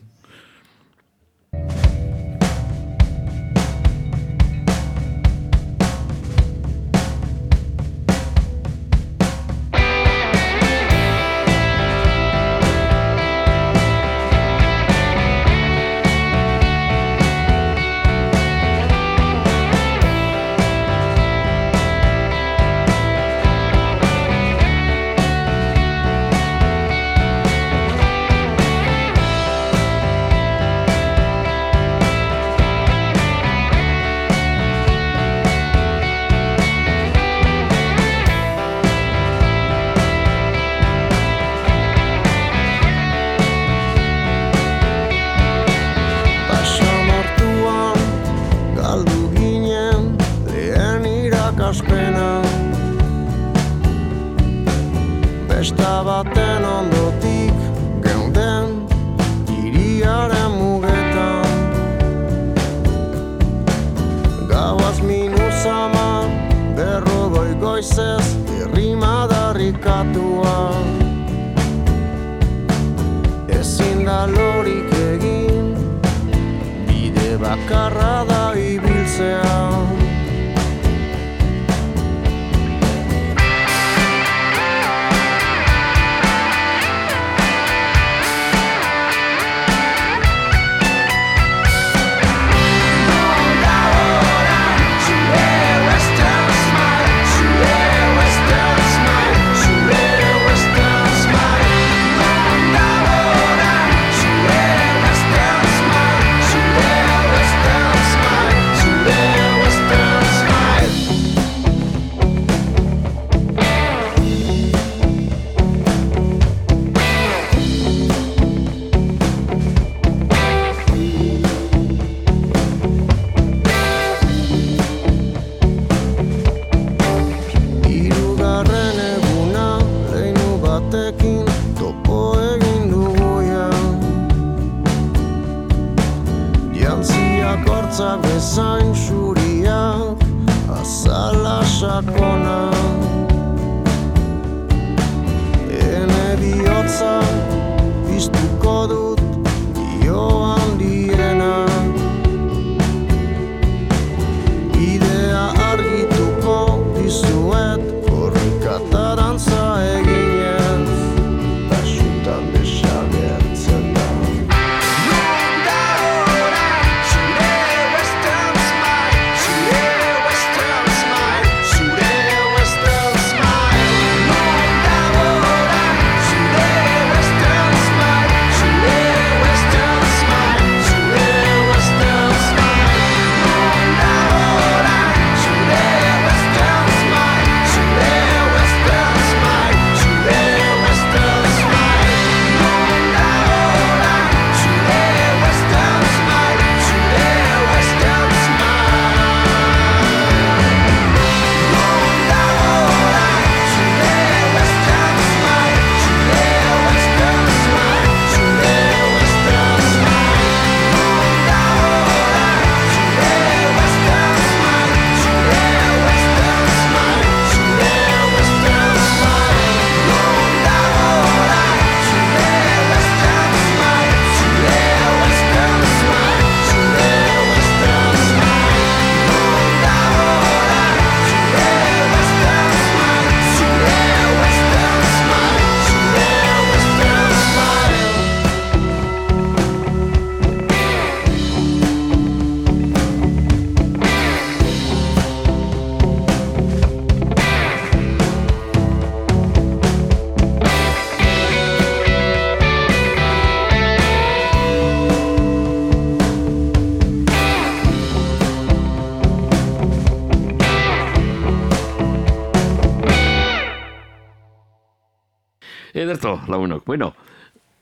Lagunok. 266.48 266.84
Bueno, 266.84 267.14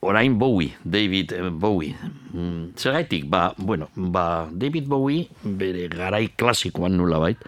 orain 0.00 0.38
Bowie, 0.38 0.76
David 0.84 1.32
eh, 1.32 1.50
Bowie. 1.50 1.96
Mm, 2.32 2.74
Zergaitik, 2.76 3.28
ba, 3.28 3.54
bueno, 3.56 3.88
ba, 3.94 4.48
David 4.52 4.86
Bowie 4.86 5.28
bere 5.42 5.88
garai 5.88 6.28
klasikoan 6.36 6.96
nula 6.96 7.18
bait, 7.18 7.40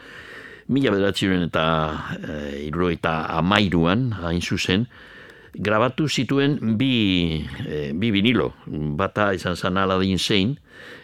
Mila 0.68 0.90
bederatziren 0.92 1.46
eta 1.46 1.62
e, 2.20 2.32
irurogeita 2.66 3.12
amairuan, 3.38 4.10
hain 4.20 4.42
zuzen, 4.44 4.84
grabatu 5.56 6.10
zituen 6.12 6.58
bi, 6.76 7.40
e, 7.64 7.78
bi 7.96 8.10
vinilo. 8.12 8.50
Bata 9.00 9.30
izan 9.32 9.56
zen 9.56 9.80
Aladdin 9.80 10.20
Sein, 10.20 10.58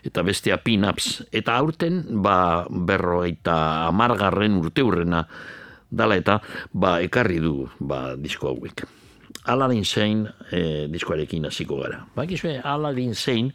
eta 0.05 0.21
bestea 0.21 0.59
Pin-Ups. 0.61 1.31
Eta 1.33 1.57
aurten, 1.57 2.03
ba, 2.21 2.37
berrogeita 2.69 3.87
amargarren 3.87 4.61
urte 4.61 4.85
hurrena 4.85 5.25
dala 5.89 6.21
eta, 6.21 6.43
ba, 6.77 6.99
ekarri 7.01 7.41
du, 7.41 7.65
ba, 7.81 8.19
disko 8.21 8.53
hauek. 8.53 8.85
Aladdin 9.45 9.85
Sein 9.85 10.27
e, 10.53 10.87
diskoarekin 10.89 11.45
hasiko 11.45 11.77
gara. 11.83 12.07
Bakizue, 12.17 12.61
Aladdin 12.65 13.15
Sein 13.15 13.51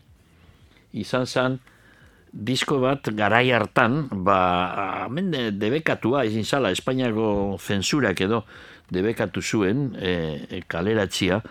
izan 0.93 1.25
zen, 1.25 1.59
disko 2.31 2.77
bat 2.81 3.09
garai 3.17 3.49
hartan, 3.53 4.03
ba, 4.25 5.05
hemen 5.07 5.31
de- 5.33 5.51
debekatua 5.51 6.25
izin 6.29 6.45
zala, 6.45 6.69
Espainiako 6.71 7.57
zensurak 7.57 8.21
edo 8.21 8.43
debekatu 8.93 9.41
zuen 9.41 9.95
e, 9.97 10.61
kaleratzia, 10.69 11.41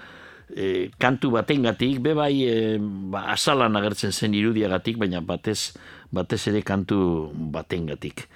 e, 0.54 0.90
kantu 0.98 1.30
batengatik, 1.34 1.98
be 2.02 2.14
bai 2.14 2.32
e, 2.46 2.78
ba, 2.78 3.26
azalan 3.34 3.74
agertzen 3.78 4.12
zen 4.12 4.34
irudiagatik, 4.38 4.98
baina 4.98 5.20
batez, 5.20 5.72
batez 6.14 6.44
ere 6.50 6.62
kantu 6.62 7.30
batengatik. 7.54 8.28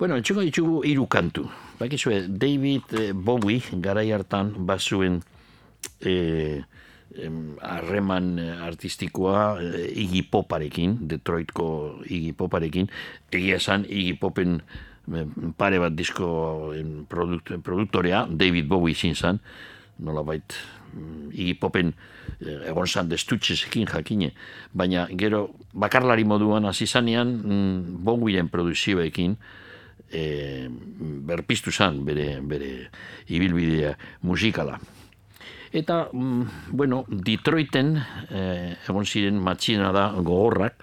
Bueno, 0.00 0.16
entzuko 0.16 0.40
ditugu 0.40 0.80
hiru 0.88 1.04
kantu. 1.12 1.44
Bakizue, 1.80 2.28
David 2.28 2.92
eh, 2.92 3.12
Bowie 3.16 3.62
garai 3.80 4.10
hartan 4.12 4.52
bazuen 4.68 5.22
eh, 6.04 6.60
em, 7.16 7.56
harreman 7.56 8.38
eh, 8.38 8.52
artistikoa 8.66 9.56
eh, 9.64 10.02
Iggy 10.02 10.26
Poparekin, 10.28 10.98
Detroitko 11.08 12.04
Iggy 12.04 12.34
Poparekin, 12.36 12.90
egia 13.32 13.56
esan 13.56 13.86
Iggy 13.88 14.12
Popen 14.20 14.58
eh, 14.60 15.24
pare 15.56 15.80
bat 15.80 15.96
disko 15.96 16.28
produkt, 17.08 17.54
produktorea, 17.64 18.26
David 18.28 18.68
Bowie 18.68 18.92
izin 18.92 19.16
zan, 19.16 19.40
nolabait 20.04 20.52
mm, 20.92 21.32
Iggy 21.32 21.56
Popen 21.64 21.94
eh, 22.44 22.68
egon 22.74 22.92
zan 22.92 23.08
destutxezekin 23.08 23.88
jakine, 23.88 24.34
baina 24.76 25.08
gero 25.16 25.46
bakarlari 25.72 26.28
moduan 26.28 26.68
hasi 26.68 26.84
zanean 26.84 27.32
mm, 27.40 28.04
Bowieren 28.04 28.52
produzioekin, 28.52 29.38
e, 30.10 30.68
berpiztu 31.26 31.72
zan 31.72 32.04
bere, 32.04 32.40
bere 32.42 32.72
ibilbidea 33.28 33.94
musikala. 34.22 34.78
Eta, 35.72 36.08
mm, 36.12 36.70
bueno, 36.74 37.04
Detroiten 37.06 37.94
eh, 38.30 38.74
egon 38.88 39.06
ziren 39.06 39.38
matxina 39.38 39.92
da 39.94 40.08
gogorrak, 40.16 40.82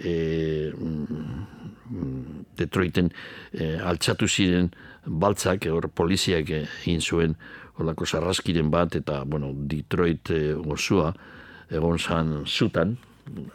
eh, 0.00 0.72
mm, 0.72 2.46
Detroiten 2.56 3.10
eh, 3.52 3.76
altxatu 3.84 4.28
ziren 4.28 4.70
baltzak, 5.04 5.66
hor 5.68 5.90
poliziak 5.92 6.48
egin 6.56 7.04
zuen 7.04 7.36
holako 7.76 8.06
sarraskiren 8.06 8.70
bat, 8.70 8.96
eta, 8.96 9.24
bueno, 9.28 9.52
Detroit 9.52 10.30
eh, 10.32 10.54
gozua 10.56 11.12
egon 11.68 11.98
zan 11.98 12.46
zutan, 12.46 12.96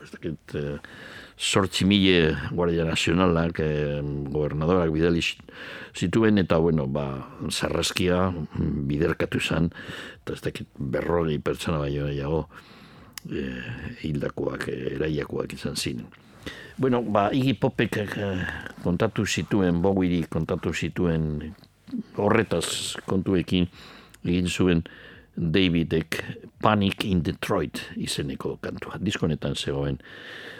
ez 0.03 0.11
dakit, 0.11 0.56
eh, 0.56 0.77
sortzi 1.40 1.86
mile 1.88 2.36
Guardia 2.52 2.84
Nazionalak, 2.84 3.60
eh, 3.64 4.02
gobernadorak 4.03 4.91
bidali 4.91 5.24
zituen, 5.95 6.38
eta, 6.38 6.57
bueno, 6.60 6.88
ba, 6.88 7.06
sarraskia 7.49 8.30
mm, 8.32 8.88
biderkatu 8.88 9.40
zan, 9.40 9.72
eta 10.20 10.36
ez 10.36 10.41
dakit 10.44 10.68
berrogei 10.76 11.40
pertsona 11.40 11.80
baino 11.80 12.10
gehiago 12.11 12.49
eh, 13.32 13.64
hildakoak, 14.03 14.68
eh, 14.68 14.95
eraiakoak 14.98 15.56
izan 15.56 15.80
ziren. 15.80 16.07
Bueno, 16.80 17.02
ba, 17.03 17.30
Iggy 17.32 17.56
Popek 17.60 17.98
eh, 17.98 18.44
kontatu 18.84 19.26
zituen, 19.26 19.82
Bowieri 19.82 20.26
kontatu 20.32 20.74
zituen 20.74 21.53
horretaz 22.16 22.95
kontuekin 23.07 23.68
egin 24.24 24.48
zuen 24.48 24.84
Davidek 25.40 26.20
Panic 26.61 27.03
in 27.07 27.24
Detroit 27.24 27.82
izeneko 27.95 28.57
kantua. 28.61 28.99
Diskonetan 28.99 29.56
zegoen 29.56 29.99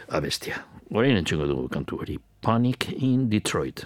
abestia. 0.10 0.64
Orain 0.92 1.18
entzuko 1.18 1.46
dugu 1.48 1.68
kantu 1.70 1.98
hori. 1.98 2.20
Panic 2.42 2.90
in 2.92 3.30
Detroit. 3.30 3.86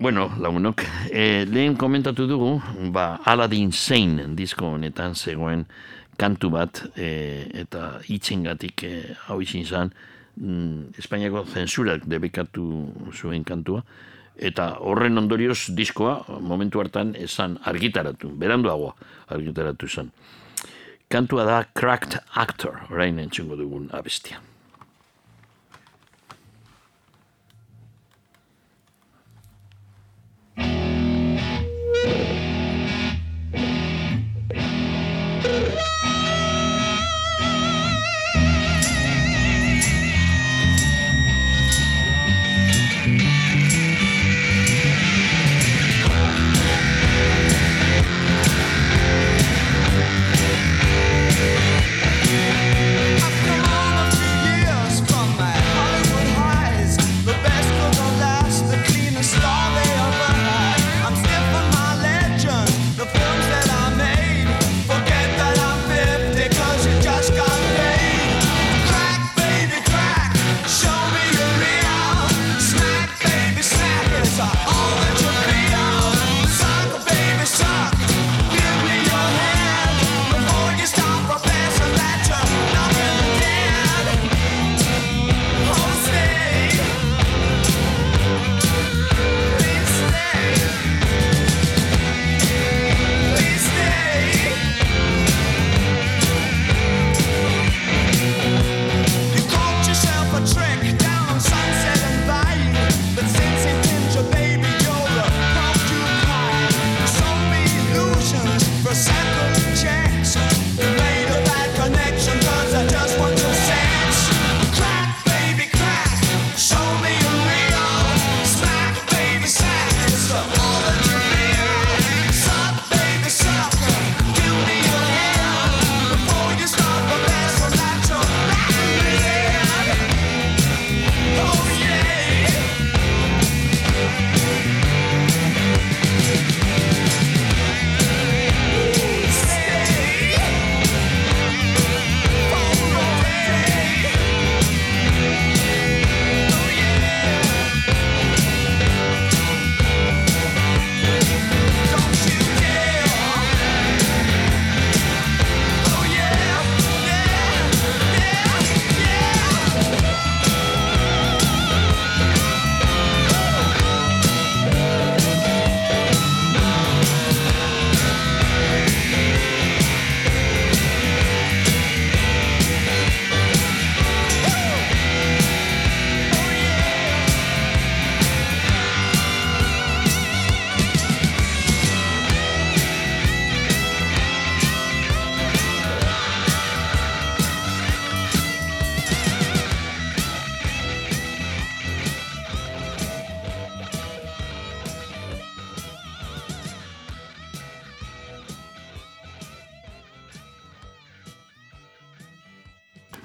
Bueno, 0.02 0.32
lagunok, 0.36 0.82
e, 1.14 1.44
lehen 1.46 1.76
komentatu 1.78 2.24
dugu, 2.26 2.56
ba, 2.90 3.20
Aladdin 3.22 3.70
Sane 3.70 4.24
disko 4.34 4.72
honetan 4.74 5.14
zegoen 5.14 5.62
kantu 6.18 6.50
bat, 6.50 6.80
e, 6.98 7.46
eta 7.62 8.00
itzengatik 8.10 8.82
e, 8.82 8.90
hau 9.28 9.38
izin 9.46 9.62
zan, 9.62 9.94
mm, 10.34 10.98
Espainiako 10.98 11.44
zensurak 11.46 12.10
debekatu 12.10 12.66
zuen 13.14 13.46
kantua, 13.46 13.84
eta 14.34 14.72
horren 14.80 15.22
ondorioz 15.22 15.70
diskoa 15.70 16.40
momentu 16.40 16.82
hartan 16.82 17.14
esan 17.14 17.60
argitaratu, 17.62 18.34
beranduagoa 18.42 18.96
argitaratu 19.28 19.86
zen. 19.86 20.10
Kantua 21.06 21.46
da 21.46 21.62
Cracked 21.78 22.18
Actor, 22.34 22.88
orain 22.90 23.22
entzungo 23.22 23.54
dugun 23.54 23.86
abestia. 23.94 24.42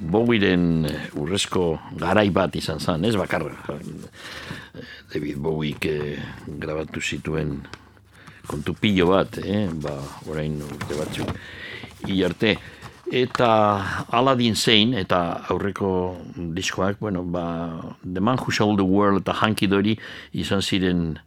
Bowiren 0.07 0.85
eh, 0.87 0.95
urrezko 1.19 1.77
garai 1.99 2.29
bat 2.31 2.55
izan 2.55 2.79
zen, 2.79 3.05
ez 3.05 3.15
bakar 3.19 3.43
David 5.11 5.37
Bowiek 5.43 5.85
eh, 5.89 6.15
grabatu 6.47 7.01
zituen 7.01 7.59
kontu 8.47 8.73
pilo 8.79 9.11
bat, 9.11 9.37
eh? 9.43 9.67
ba, 9.83 9.97
orain 10.31 10.55
urte 10.63 10.95
batzuk, 10.95 11.31
arte. 12.23 12.55
Eta 13.07 13.49
Aladdin 14.11 14.55
Zein, 14.55 14.93
eta 14.95 15.43
aurreko 15.51 15.89
diskoak, 16.55 16.99
bueno, 16.99 17.23
ba, 17.23 17.45
The 18.03 18.23
Man 18.23 18.39
Who 18.39 18.51
Sold 18.51 18.79
the 18.79 18.87
World 18.87 19.23
eta 19.23 19.35
Hanky 19.41 19.67
Dory 19.67 19.95
izan 20.35 20.61
ziren 20.61 21.17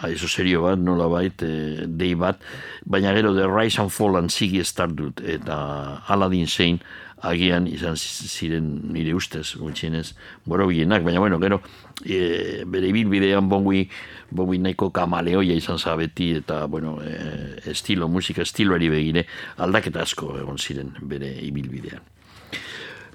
ah, 0.00 0.10
eso 0.10 0.28
serio 0.28 0.62
bat, 0.62 0.78
nola 0.78 1.06
bait, 1.08 1.42
e, 1.42 1.86
dei 1.86 2.14
bat, 2.14 2.40
baina 2.84 3.14
gero 3.14 3.34
The 3.34 3.46
Rise 3.48 3.80
and 3.82 3.90
Fall 3.90 4.16
and 4.16 4.30
Ziggy 4.30 4.60
eta 4.60 6.02
Aladdin 6.08 6.46
Zein 6.46 6.80
agian 7.24 7.66
izan 7.66 7.96
zi- 7.96 8.28
ziren 8.28 8.66
nire 8.92 9.14
ustez, 9.14 9.54
gutxienez, 9.56 10.14
borobienak, 10.44 11.02
baina 11.04 11.20
bueno, 11.20 11.38
gero, 11.40 11.60
e, 12.04 12.64
bere 12.66 12.88
ibilbidean 12.88 13.48
bongi, 13.48 13.88
bongi 14.30 14.58
nahiko 14.58 14.90
kamaleoia 14.92 15.54
izan 15.54 15.78
zabeti, 15.78 16.32
eta, 16.42 16.66
bueno, 16.66 16.98
e, 17.02 17.60
estilo, 17.70 18.08
musika 18.08 18.42
estiloari 18.42 18.90
begire, 18.92 19.26
aldaketa 19.56 20.02
asko 20.02 20.34
egon 20.38 20.58
ziren 20.58 20.92
bere 21.00 21.32
ibilbidean. 21.46 22.02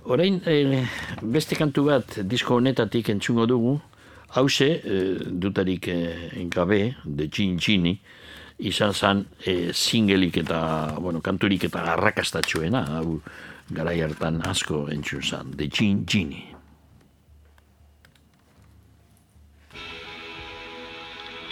Orain, 0.10 0.42
e, 0.48 0.86
beste 1.22 1.56
kantu 1.60 1.86
bat 1.92 2.20
disko 2.26 2.56
honetatik 2.58 3.12
entzungo 3.14 3.46
dugu, 3.46 3.80
hause, 4.36 4.70
e, 4.84 5.00
dutarik 5.26 5.88
e, 5.88 6.46
gabe, 6.50 6.96
de 7.06 7.30
Gin 7.30 7.58
Gini, 7.58 7.96
izan 8.60 8.94
zan 8.94 9.26
e, 9.46 9.74
singelik 9.74 10.38
eta, 10.44 10.96
bueno, 11.00 11.22
kanturik 11.22 11.64
eta 11.70 11.86
arrakastatxuena, 11.96 12.86
hau 13.00 13.20
garai 13.70 14.00
hartan 14.02 14.42
asko 14.46 14.88
entzun 14.92 15.22
zan, 15.24 15.52
de 15.56 15.70
Gin 15.70 16.06
Gini. 16.06 16.46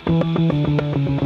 Small 0.08 1.17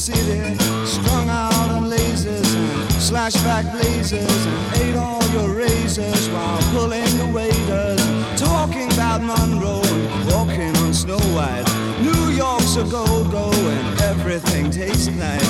city, 0.00 0.40
strung 0.86 1.28
out 1.28 1.70
on 1.72 1.90
lasers 1.90 2.54
and 2.54 2.88
slashback 3.08 3.70
blazers, 3.70 4.46
and 4.46 4.76
ate 4.76 4.96
all 4.96 5.22
your 5.34 5.50
razors 5.54 6.26
while 6.30 6.58
pulling 6.72 7.04
the 7.18 7.30
waiters, 7.34 8.00
talking 8.40 8.90
about 8.94 9.20
Monroe 9.20 9.82
and 9.84 10.30
walking 10.32 10.74
on 10.78 10.94
Snow 10.94 11.18
White. 11.36 11.66
New 12.00 12.30
York's 12.30 12.76
a 12.76 12.84
go-go 12.84 13.50
and 13.52 14.00
everything 14.00 14.70
tastes 14.70 15.08
nice. 15.08 15.48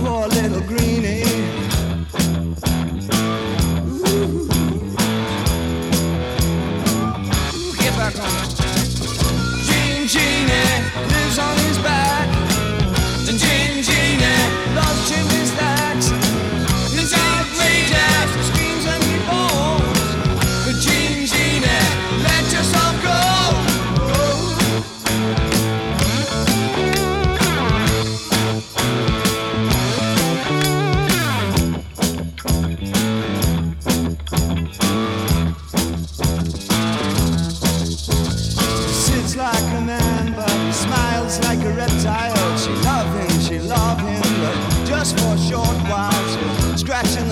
Poor 0.00 0.26
little 0.28 0.60
greenie. 0.60 1.24
Ooh. 3.88 4.46
Get 7.78 7.96
back 7.96 8.14
on. 8.18 8.28
Gene 9.64 10.06
Genie 10.06 10.52
eh, 10.52 11.08
lives 11.08 11.38
on 11.38 11.56
his 11.60 11.78
back. 11.78 12.35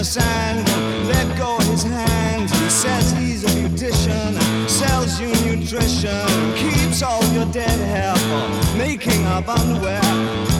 Sand, 0.04 0.68
let 1.08 1.38
go 1.38 1.58
his 1.70 1.82
hand. 1.82 2.50
He 2.50 2.68
says 2.68 3.12
he's 3.12 3.44
a 3.44 3.48
beautician, 3.48 4.38
sells 4.68 5.18
you 5.18 5.28
nutrition, 5.46 6.54
keeps 6.54 7.02
all 7.02 7.24
your 7.32 7.46
dead 7.46 7.78
hair 7.80 8.14
for 8.14 8.76
making 8.78 9.24
up 9.24 9.48
underwear. 9.48 10.53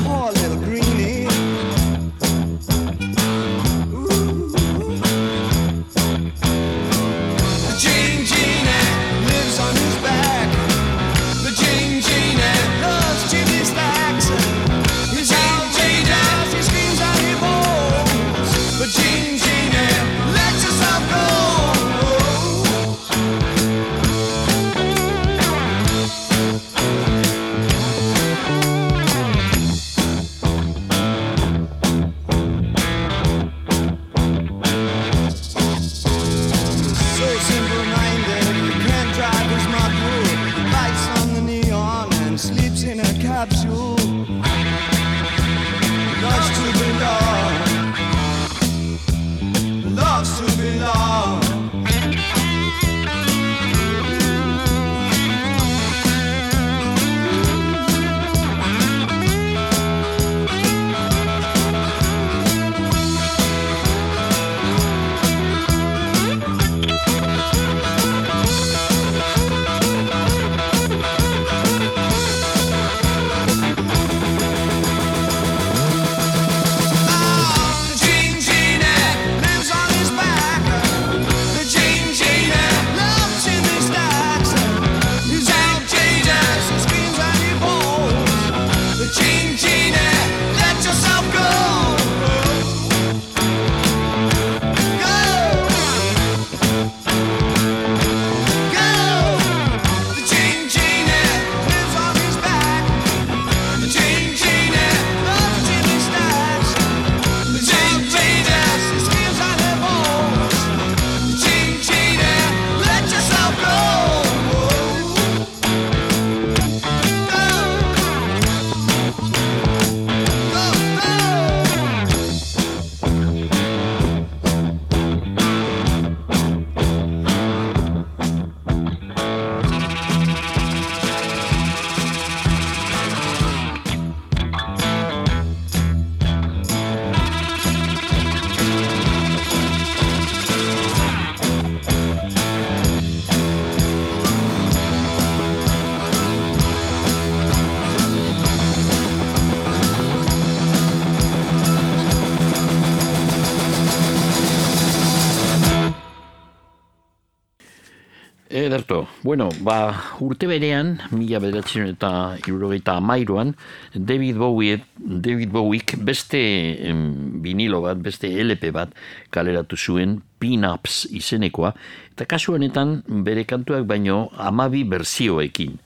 Bueno, 159.24 159.48
ba, 159.64 160.12
urte 160.20 160.44
berean, 160.44 160.98
mila 161.09 161.38
bederatzen 161.40 161.86
eta 161.88 162.09
irurogeita 162.44 162.98
amairuan, 163.01 163.55
David 163.96 164.36
Bowie, 164.36 164.82
David 165.01 165.48
Bowiek 165.48 165.94
beste 166.05 166.42
em, 166.84 167.40
vinilo 167.40 167.80
bat, 167.80 167.96
beste 168.05 168.28
LP 168.28 168.68
bat 168.76 168.92
kaleratu 169.32 169.78
zuen 169.80 170.18
Pin-Ups 170.44 171.06
izenekoa, 171.16 171.72
eta 172.12 172.26
kasu 172.28 172.59
honetan 172.59 172.98
bere 173.24 173.46
kantuak 173.48 173.88
baino 173.88 174.26
amabi 174.36 174.84
berzioekin. 174.84 175.80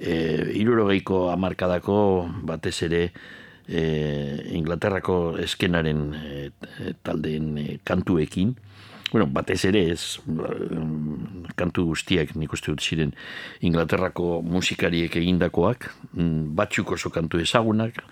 E, 0.00 0.14
irurogeiko 0.56 1.26
amarkadako 1.28 1.98
batez 2.48 2.78
ere 2.88 3.02
e, 3.68 3.82
Inglaterrako 4.56 5.36
eskenaren 5.44 6.02
e, 6.16 6.48
taldeen 7.04 7.52
e, 7.60 7.68
kantuekin, 7.84 8.56
bueno, 9.12 9.26
batez 9.26 9.64
ere 9.64 9.84
ez, 9.92 10.18
mm, 10.26 11.54
kantu 11.56 11.86
guztiak 11.92 12.34
nik 12.36 12.52
uste 12.52 12.72
dut 12.72 12.82
ziren 12.82 13.14
Inglaterrako 13.60 14.42
musikariek 14.42 15.16
egindakoak, 15.16 15.90
mm, 16.12 16.54
batzuk 16.58 16.92
oso 16.92 17.10
kantu 17.10 17.40
ezagunak, 17.40 18.02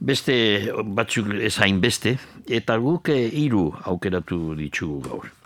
beste 0.00 0.72
batzuk 0.84 1.34
ez 1.40 1.56
hainbeste, 1.58 2.16
eta 2.48 2.78
guk 2.78 3.08
eh, 3.08 3.28
hiru 3.28 3.70
aukeratu 3.84 4.54
ditugu 4.56 5.02
gaur. 5.08 5.39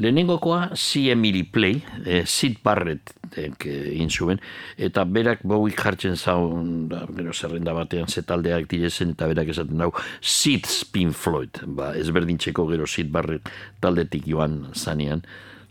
Lehenengokoa 0.00 0.70
C. 0.74 1.10
Emily 1.12 1.42
Play, 1.42 1.82
eh, 2.06 2.24
Sid 2.24 2.62
Barrett 2.64 3.12
eh, 3.36 3.50
egin 3.68 4.08
zuen, 4.08 4.40
eta 4.80 5.04
berak 5.04 5.42
Bowie 5.44 5.76
jartzen 5.76 6.16
zaun, 6.16 6.88
gero 6.88 7.34
zerrenda 7.36 7.74
batean 7.76 8.08
ze 8.08 8.22
taldeak 8.24 8.64
direzen, 8.70 9.12
eta 9.12 9.28
berak 9.28 9.52
esaten 9.52 9.76
dau, 9.76 9.90
Sid 10.20 10.64
Spin 10.64 11.12
Floyd, 11.12 11.60
ba, 11.66 11.92
ezberdintzeko 12.00 12.64
gero 12.72 12.88
Sid 12.88 13.12
Barrett 13.12 13.52
taldetik 13.84 14.24
joan 14.24 14.70
zanean, 14.72 15.20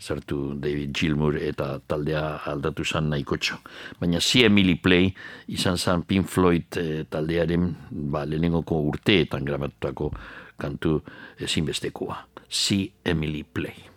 sartu 0.00 0.54
David 0.62 0.94
Gilmour 0.94 1.36
eta 1.36 1.74
taldea 1.90 2.40
aldatu 2.48 2.86
zan 2.86 3.10
nahikotxo. 3.10 3.58
Baina 4.00 4.20
C. 4.20 4.46
Emily 4.46 4.78
Play 4.78 5.10
izan 5.48 5.76
zan 5.76 6.06
Pink 6.06 6.30
Floyd 6.30 6.78
eh, 6.78 7.04
taldearen 7.10 7.68
ba, 7.90 8.24
lehenengoko 8.24 8.78
urteetan 8.94 9.44
grabatutako 9.44 10.14
kantu 10.56 11.00
ezinbestekoa. 11.36 12.26
C. 12.48 12.86
Emily 13.04 13.42
Play. 13.42 13.89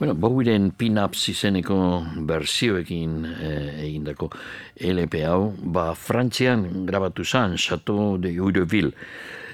Bueno, 0.00 0.14
Bowiren 0.14 0.70
Pin-Ups 0.72 1.26
izeneko 1.28 1.74
berzioekin 2.24 3.18
eh, 3.28 3.82
egindako 3.84 4.30
LP 4.80 5.18
hau, 5.28 5.50
ba, 5.60 5.90
Frantzian 5.92 6.86
grabatu 6.88 7.20
zan, 7.24 7.58
Chateau 7.60 8.16
de 8.16 8.32
Eureville, 8.32 8.94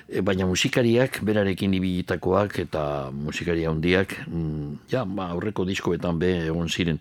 E, 0.06 0.20
baina 0.22 0.46
musikariak, 0.46 1.16
berarekin 1.26 1.72
ibilitakoak 1.74 2.60
eta 2.62 3.10
musikari 3.10 3.64
handiak, 3.66 4.12
mm, 4.28 4.86
ja, 4.92 5.00
ba, 5.02 5.32
aurreko 5.34 5.64
diskoetan 5.66 6.20
be 6.20 6.28
egon 6.44 6.70
ziren 6.70 7.00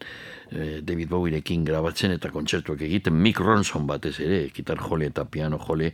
eh, 0.50 0.80
David 0.82 1.12
Bowierekin 1.12 1.68
grabatzen 1.68 2.16
eta 2.16 2.32
kontzertuak 2.34 2.82
egiten, 2.82 3.14
Mick 3.14 3.38
Ronson 3.38 3.86
batez 3.86 4.16
ere, 4.26 4.48
gitar 4.56 4.82
jole 4.82 5.12
eta 5.14 5.28
piano 5.30 5.62
jole, 5.62 5.92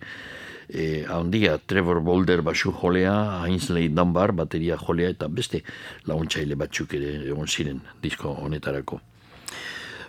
e, 0.71 1.05
handia, 1.09 1.57
Trevor 1.57 2.01
Boulder 2.01 2.41
basu 2.41 2.71
jolea, 2.71 3.43
Ainsley 3.43 3.89
Dunbar 3.89 4.31
bateria 4.31 4.77
jolea 4.77 5.11
eta 5.11 5.27
beste 5.27 5.63
laguntzaile 6.07 6.55
batzuk 6.55 6.95
ere 6.99 7.15
egon 7.27 7.47
ziren 7.47 7.81
disko 8.01 8.31
honetarako. 8.31 9.01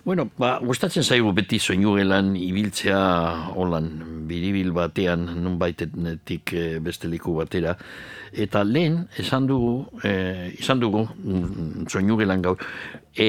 Bueno, 0.04 0.24
ba, 0.34 0.56
gustatzen 0.58 1.04
zaigu 1.06 1.30
beti 1.30 1.60
soinu 1.62 1.92
gelan 1.94 2.32
ibiltzea 2.34 3.02
holan 3.54 3.86
biribil 4.26 4.72
batean 4.74 5.28
nunbaitetik 5.44 6.52
e, 6.58 6.64
beste 6.82 7.06
liku 7.06 7.36
batera. 7.36 7.76
Eta 8.32 8.64
lehen 8.66 9.04
esan 9.22 9.46
dugu, 9.46 9.76
e, 10.02 10.50
izan 10.58 10.82
dugu 10.82 11.04
mm, 11.06 11.86
soinu 11.86 12.18
gelan 12.18 12.42
gaur, 12.42 12.58
e, 13.14 13.28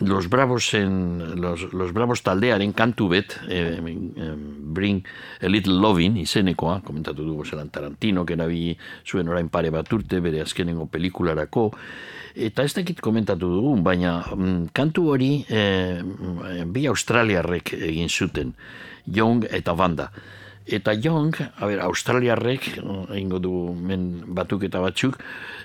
los 0.00 0.28
bravos 0.28 0.74
en, 0.74 1.40
los, 1.40 1.72
los 1.72 1.92
bravos 1.92 2.22
taldearen 2.22 2.72
kantu 2.72 3.08
bet, 3.08 3.36
e, 3.48 3.78
bring 3.80 5.04
a 5.40 5.48
little 5.48 5.74
loving 5.74 6.18
izenekoa, 6.18 6.80
komentatu 6.82 7.24
dugu 7.24 7.44
zelan 7.44 7.70
Tarantino, 7.70 8.26
erabi 8.28 8.76
zuen 9.06 9.28
orain 9.28 9.48
pare 9.48 9.70
bat 9.70 9.92
urte, 9.92 10.20
bere 10.20 10.42
azkenengo 10.42 10.86
pelikularako, 10.86 11.70
Eta 12.34 12.64
ez 12.66 12.72
dakit 12.74 12.98
komentatu 12.98 13.46
dugu, 13.46 13.76
baina 13.86 14.16
mm, 14.34 14.72
kantu 14.74 15.04
hori 15.12 15.44
e, 15.46 15.60
bi 16.66 16.82
australiarrek 16.90 17.76
egin 17.76 18.10
zuten, 18.10 18.50
Young 19.06 19.44
eta 19.46 19.74
Banda. 19.78 20.08
Eta 20.66 20.96
Young, 20.98 21.36
a 21.38 21.68
ber, 21.68 21.78
australiarrek, 21.84 22.72
egingo 23.14 23.38
du 23.38 23.52
men 23.78 24.24
batuk 24.34 24.66
eta 24.66 24.82
batzuk, 24.82 25.20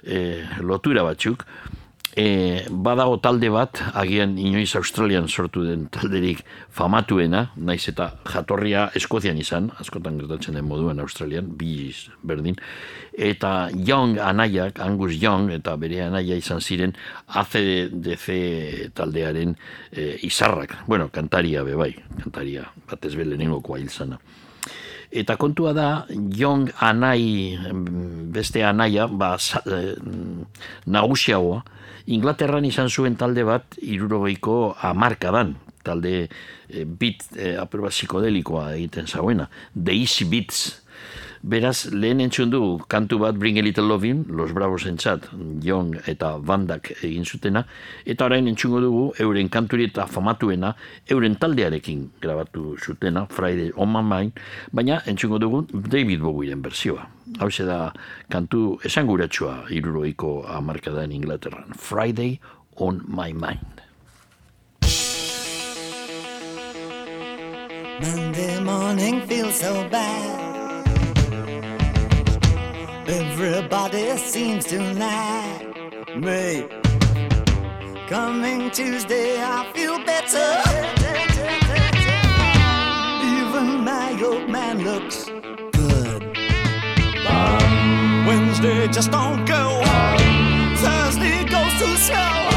e, 0.06 0.43
lotura 0.61 1.01
batzuk, 1.07 1.47
e, 2.15 2.65
badago 2.69 3.18
talde 3.22 3.49
bat, 3.53 3.81
agian 3.94 4.38
inoiz 4.40 4.76
Australian 4.76 5.27
sortu 5.27 5.64
den 5.65 5.88
talderik 5.94 6.41
famatuena, 6.73 7.49
naiz 7.56 7.84
eta 7.91 8.11
jatorria 8.30 8.88
Eskozian 8.98 9.38
izan, 9.38 9.69
askotan 9.81 10.18
gertatzen 10.22 10.57
den 10.57 10.68
moduan 10.68 10.99
Australian, 11.03 11.52
biz 11.57 12.10
berdin, 12.23 12.57
eta 13.14 13.69
Young 13.73 14.18
anaiak, 14.23 14.80
Angus 14.84 15.15
Young, 15.22 15.52
eta 15.53 15.76
bere 15.77 16.03
anaia 16.07 16.38
izan 16.40 16.61
ziren 16.61 16.95
ACDC 17.27 18.91
taldearen 18.98 19.56
e, 19.91 20.15
izarrak, 20.26 20.80
bueno, 20.88 21.10
kantaria 21.14 21.64
bebai, 21.64 21.94
kantaria, 22.23 22.69
batez 22.90 23.15
belenengokoa 23.19 23.80
hil 23.80 23.90
zana. 23.90 24.22
Eta 25.10 25.40
kontua 25.41 25.73
da, 25.73 26.06
Young 26.38 26.69
anai, 26.86 27.57
beste 28.30 28.61
anaia, 28.61 29.07
ba, 29.10 29.38
sa, 29.41 29.64
e, 29.65 29.95
nagusiagoa, 30.86 31.64
Inglaterran 32.08 32.66
izan 32.66 32.90
zuen 32.90 33.16
talde 33.20 33.44
bat, 33.48 33.78
irurogeiko 33.82 34.76
amarkadan, 34.90 35.56
talde 35.84 36.14
e, 36.26 36.86
bit 36.86 37.26
e, 37.36 37.56
aproba 37.60 37.92
psikodelikoa 37.94 38.74
egiten 38.76 39.08
zauena, 39.08 39.50
The 39.76 39.96
Easy 39.96 40.26
Beats, 40.30 40.82
Beraz, 41.41 41.88
lehen 41.95 42.20
entzun 42.20 42.49
du 42.52 42.80
kantu 42.91 43.18
bat 43.20 43.38
Bring 43.40 43.57
a 43.60 43.61
Little 43.61 43.88
Loving, 43.88 44.26
Los 44.28 44.52
Bravos 44.52 44.84
entzat, 44.86 45.30
Young 45.64 45.95
eta 46.06 46.34
Bandak 46.38 46.91
egin 46.99 47.24
zutena, 47.24 47.64
eta 48.06 48.26
orain 48.28 48.48
entzungo 48.48 48.82
dugu 48.84 49.06
euren 49.24 49.48
kanturi 49.48 49.88
eta 49.88 50.06
famatuena, 50.06 50.74
euren 51.07 51.38
taldearekin 51.40 52.10
grabatu 52.20 52.76
zutena, 52.78 53.26
Friday 53.32 53.72
on 53.78 53.88
my 53.88 54.03
mind, 54.03 54.44
baina 54.74 54.99
entzungo 55.07 55.40
dugu 55.40 55.64
David 55.72 56.20
Bowieren 56.20 56.61
berzioa. 56.61 57.07
Hau 57.40 57.49
da 57.66 57.94
kantu 58.30 58.80
esanguratsua 58.84 59.70
iruroiko 59.72 60.44
amarkadan 60.45 61.11
Inglaterran. 61.11 61.74
Friday 61.74 62.40
on 62.76 63.02
my 63.07 63.32
mind. 63.32 63.80
Monday 68.02 68.60
morning 68.60 69.22
feels 69.28 69.56
so 69.56 69.88
bad. 69.90 70.59
Everybody 73.11 74.15
seems 74.18 74.65
to 74.65 74.80
like 74.94 76.15
me. 76.15 76.68
Coming 78.07 78.69
Tuesday, 78.69 79.41
I 79.41 79.68
feel 79.73 79.98
better. 80.06 80.49
Even 83.36 83.84
my 83.84 84.22
old 84.23 84.48
man 84.48 84.84
looks 84.84 85.26
good. 85.72 86.38
Wednesday 88.27 88.88
just 88.90 89.10
don't 89.10 89.44
go. 89.45 89.81
Thursday 90.76 91.45
goes 91.45 91.73
too 91.80 91.95
slow. 91.98 92.49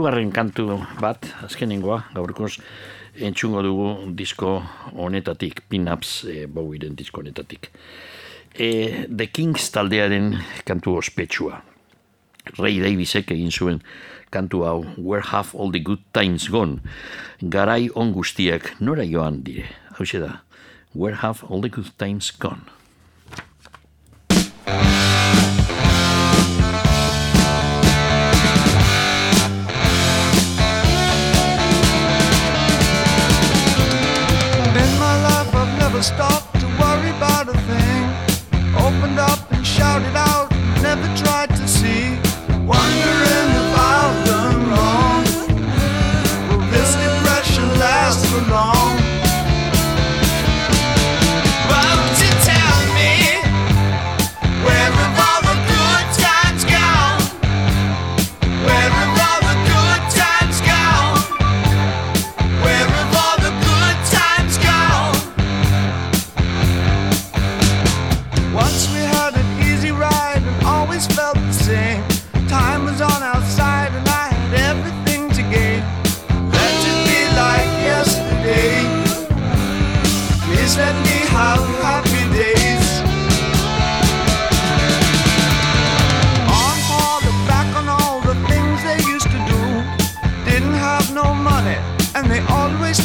Hirugarren 0.00 0.30
kantu 0.32 0.78
bat, 0.96 1.26
azkenengoa, 1.44 1.98
gaurkoz, 2.14 2.54
entzungo 3.20 3.60
dugu 3.60 3.88
disko 4.16 4.62
honetatik, 4.96 5.60
Pin-Ups 5.68 6.24
e, 6.24 6.46
Bowieren 6.48 6.94
disko 6.96 7.20
honetatik. 7.20 7.68
E, 8.56 9.04
The 9.04 9.26
Kings 9.28 9.68
taldearen 9.74 10.38
kantu 10.64 10.96
ospetsua. 10.96 11.60
Ray 12.56 12.80
Davisek 12.80 13.34
egin 13.36 13.52
zuen 13.52 13.82
kantu 14.32 14.64
hau 14.64 14.78
Where 14.96 15.20
Have 15.20 15.52
All 15.52 15.70
the 15.70 15.84
Good 15.84 16.00
Times 16.16 16.48
Gone 16.48 16.80
garai 17.42 17.90
on 17.94 18.14
guztiak 18.16 18.80
nora 18.80 19.04
joan 19.04 19.42
dire 19.44 19.68
hau 19.98 20.04
da 20.16 20.40
Where 20.94 21.20
Have 21.20 21.44
All 21.50 21.60
the 21.60 21.68
Good 21.68 21.92
Times 21.98 22.32
Gone 22.32 22.79
stop 36.02 36.49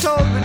told 0.05 0.19
the 0.19 0.44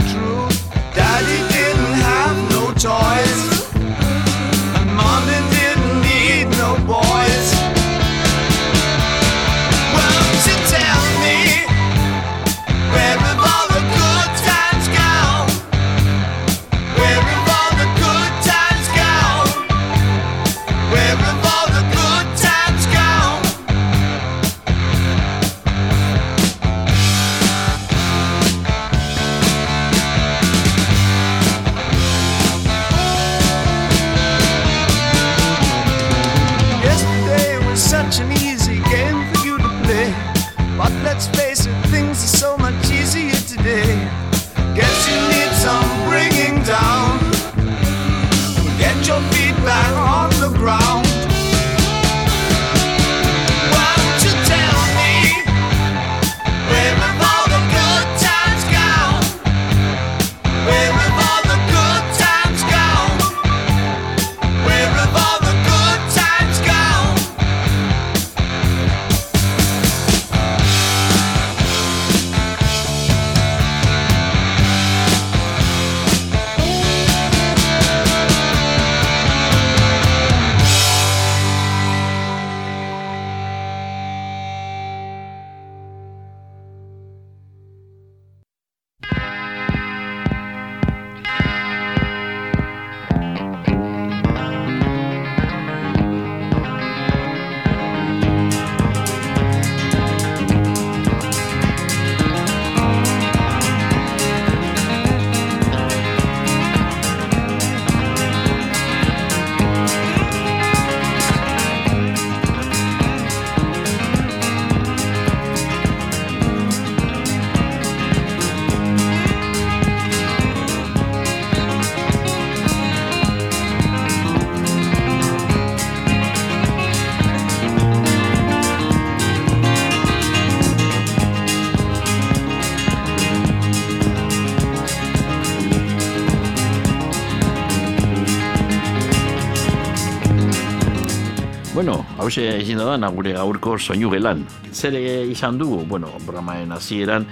hause 142.30 142.62
izin 142.62 142.78
da 142.78 142.96
da, 142.96 143.08
gure 143.10 143.32
gaurko 143.34 143.76
soinu 143.78 144.10
gelan. 144.12 144.44
Zer 144.72 144.94
izan 144.94 145.58
dugu, 145.58 145.82
bueno, 145.88 146.12
programaen 146.24 146.70
hasieran 146.70 147.26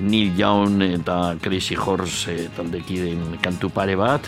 Neil 0.00 0.34
Young 0.38 0.82
eta 0.82 1.36
Crazy 1.40 1.76
Horse 1.78 2.34
eh, 2.34 2.48
taldekiden 2.56 3.38
kantu 3.42 3.70
pare 3.70 3.94
bat, 3.96 4.26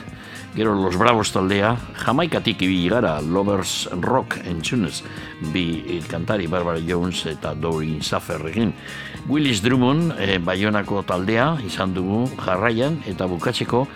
gero 0.54 0.74
Los 0.78 0.96
Bravos 0.98 1.32
taldea, 1.32 1.74
jamaikatik 2.04 2.62
ibili 2.62 2.88
gara 2.92 3.20
Lovers 3.20 3.88
Rock 3.98 4.38
entzunez, 4.46 5.02
bi 5.52 5.98
kantari 6.08 6.46
Barbara 6.46 6.78
Jones 6.78 7.26
eta 7.26 7.54
Doreen 7.54 8.02
Saffer 8.02 8.46
egin. 8.52 8.72
Willis 9.28 9.62
Drummond, 9.62 10.14
eh, 10.18 10.38
Bayonako 10.38 11.02
taldea, 11.02 11.56
izan 11.66 11.94
dugu 11.94 12.28
jarraian, 12.44 13.02
eta 13.10 13.26
bukatzeko 13.26 13.86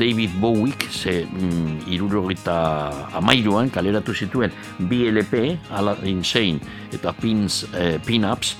David 0.00 0.30
Bowiek, 0.40 0.86
ze 0.88 1.26
mm, 1.28 1.84
irurogita 1.92 2.88
amairuan 3.12 3.68
kaleratu 3.68 4.14
zituen 4.16 4.52
bi 4.88 5.04
LP, 5.10 5.58
ala 5.76 5.92
Insane 6.08 6.60
eta 6.92 7.12
Pins, 7.12 7.66
eh, 7.76 7.98
Pin-Ups, 8.06 8.54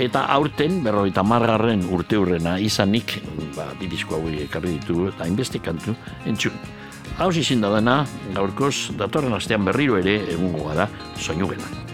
eta 0.00 0.24
aurten, 0.32 0.80
berrogeita 0.84 1.22
margarren 1.22 1.84
urte 1.92 2.16
hurrena 2.16 2.56
izanik, 2.58 3.18
ba, 3.56 3.68
bi 3.76 3.90
disko 3.92 4.16
hau 4.16 4.32
ekarri 4.40 4.78
ditu, 4.78 5.10
eta 5.12 5.28
hainbeste 5.28 5.60
kantu 5.60 5.92
entzun. 6.24 6.56
Hau 7.20 7.28
izin 7.32 7.60
da 7.60 7.74
dena, 7.76 7.98
gaurkoz, 8.34 8.96
datorren 8.96 9.36
astean 9.36 9.68
berriro 9.68 10.00
ere 10.00 10.22
egungo 10.32 10.72
da, 10.76 10.88
soinu 11.20 11.52
gelan. 11.52 11.85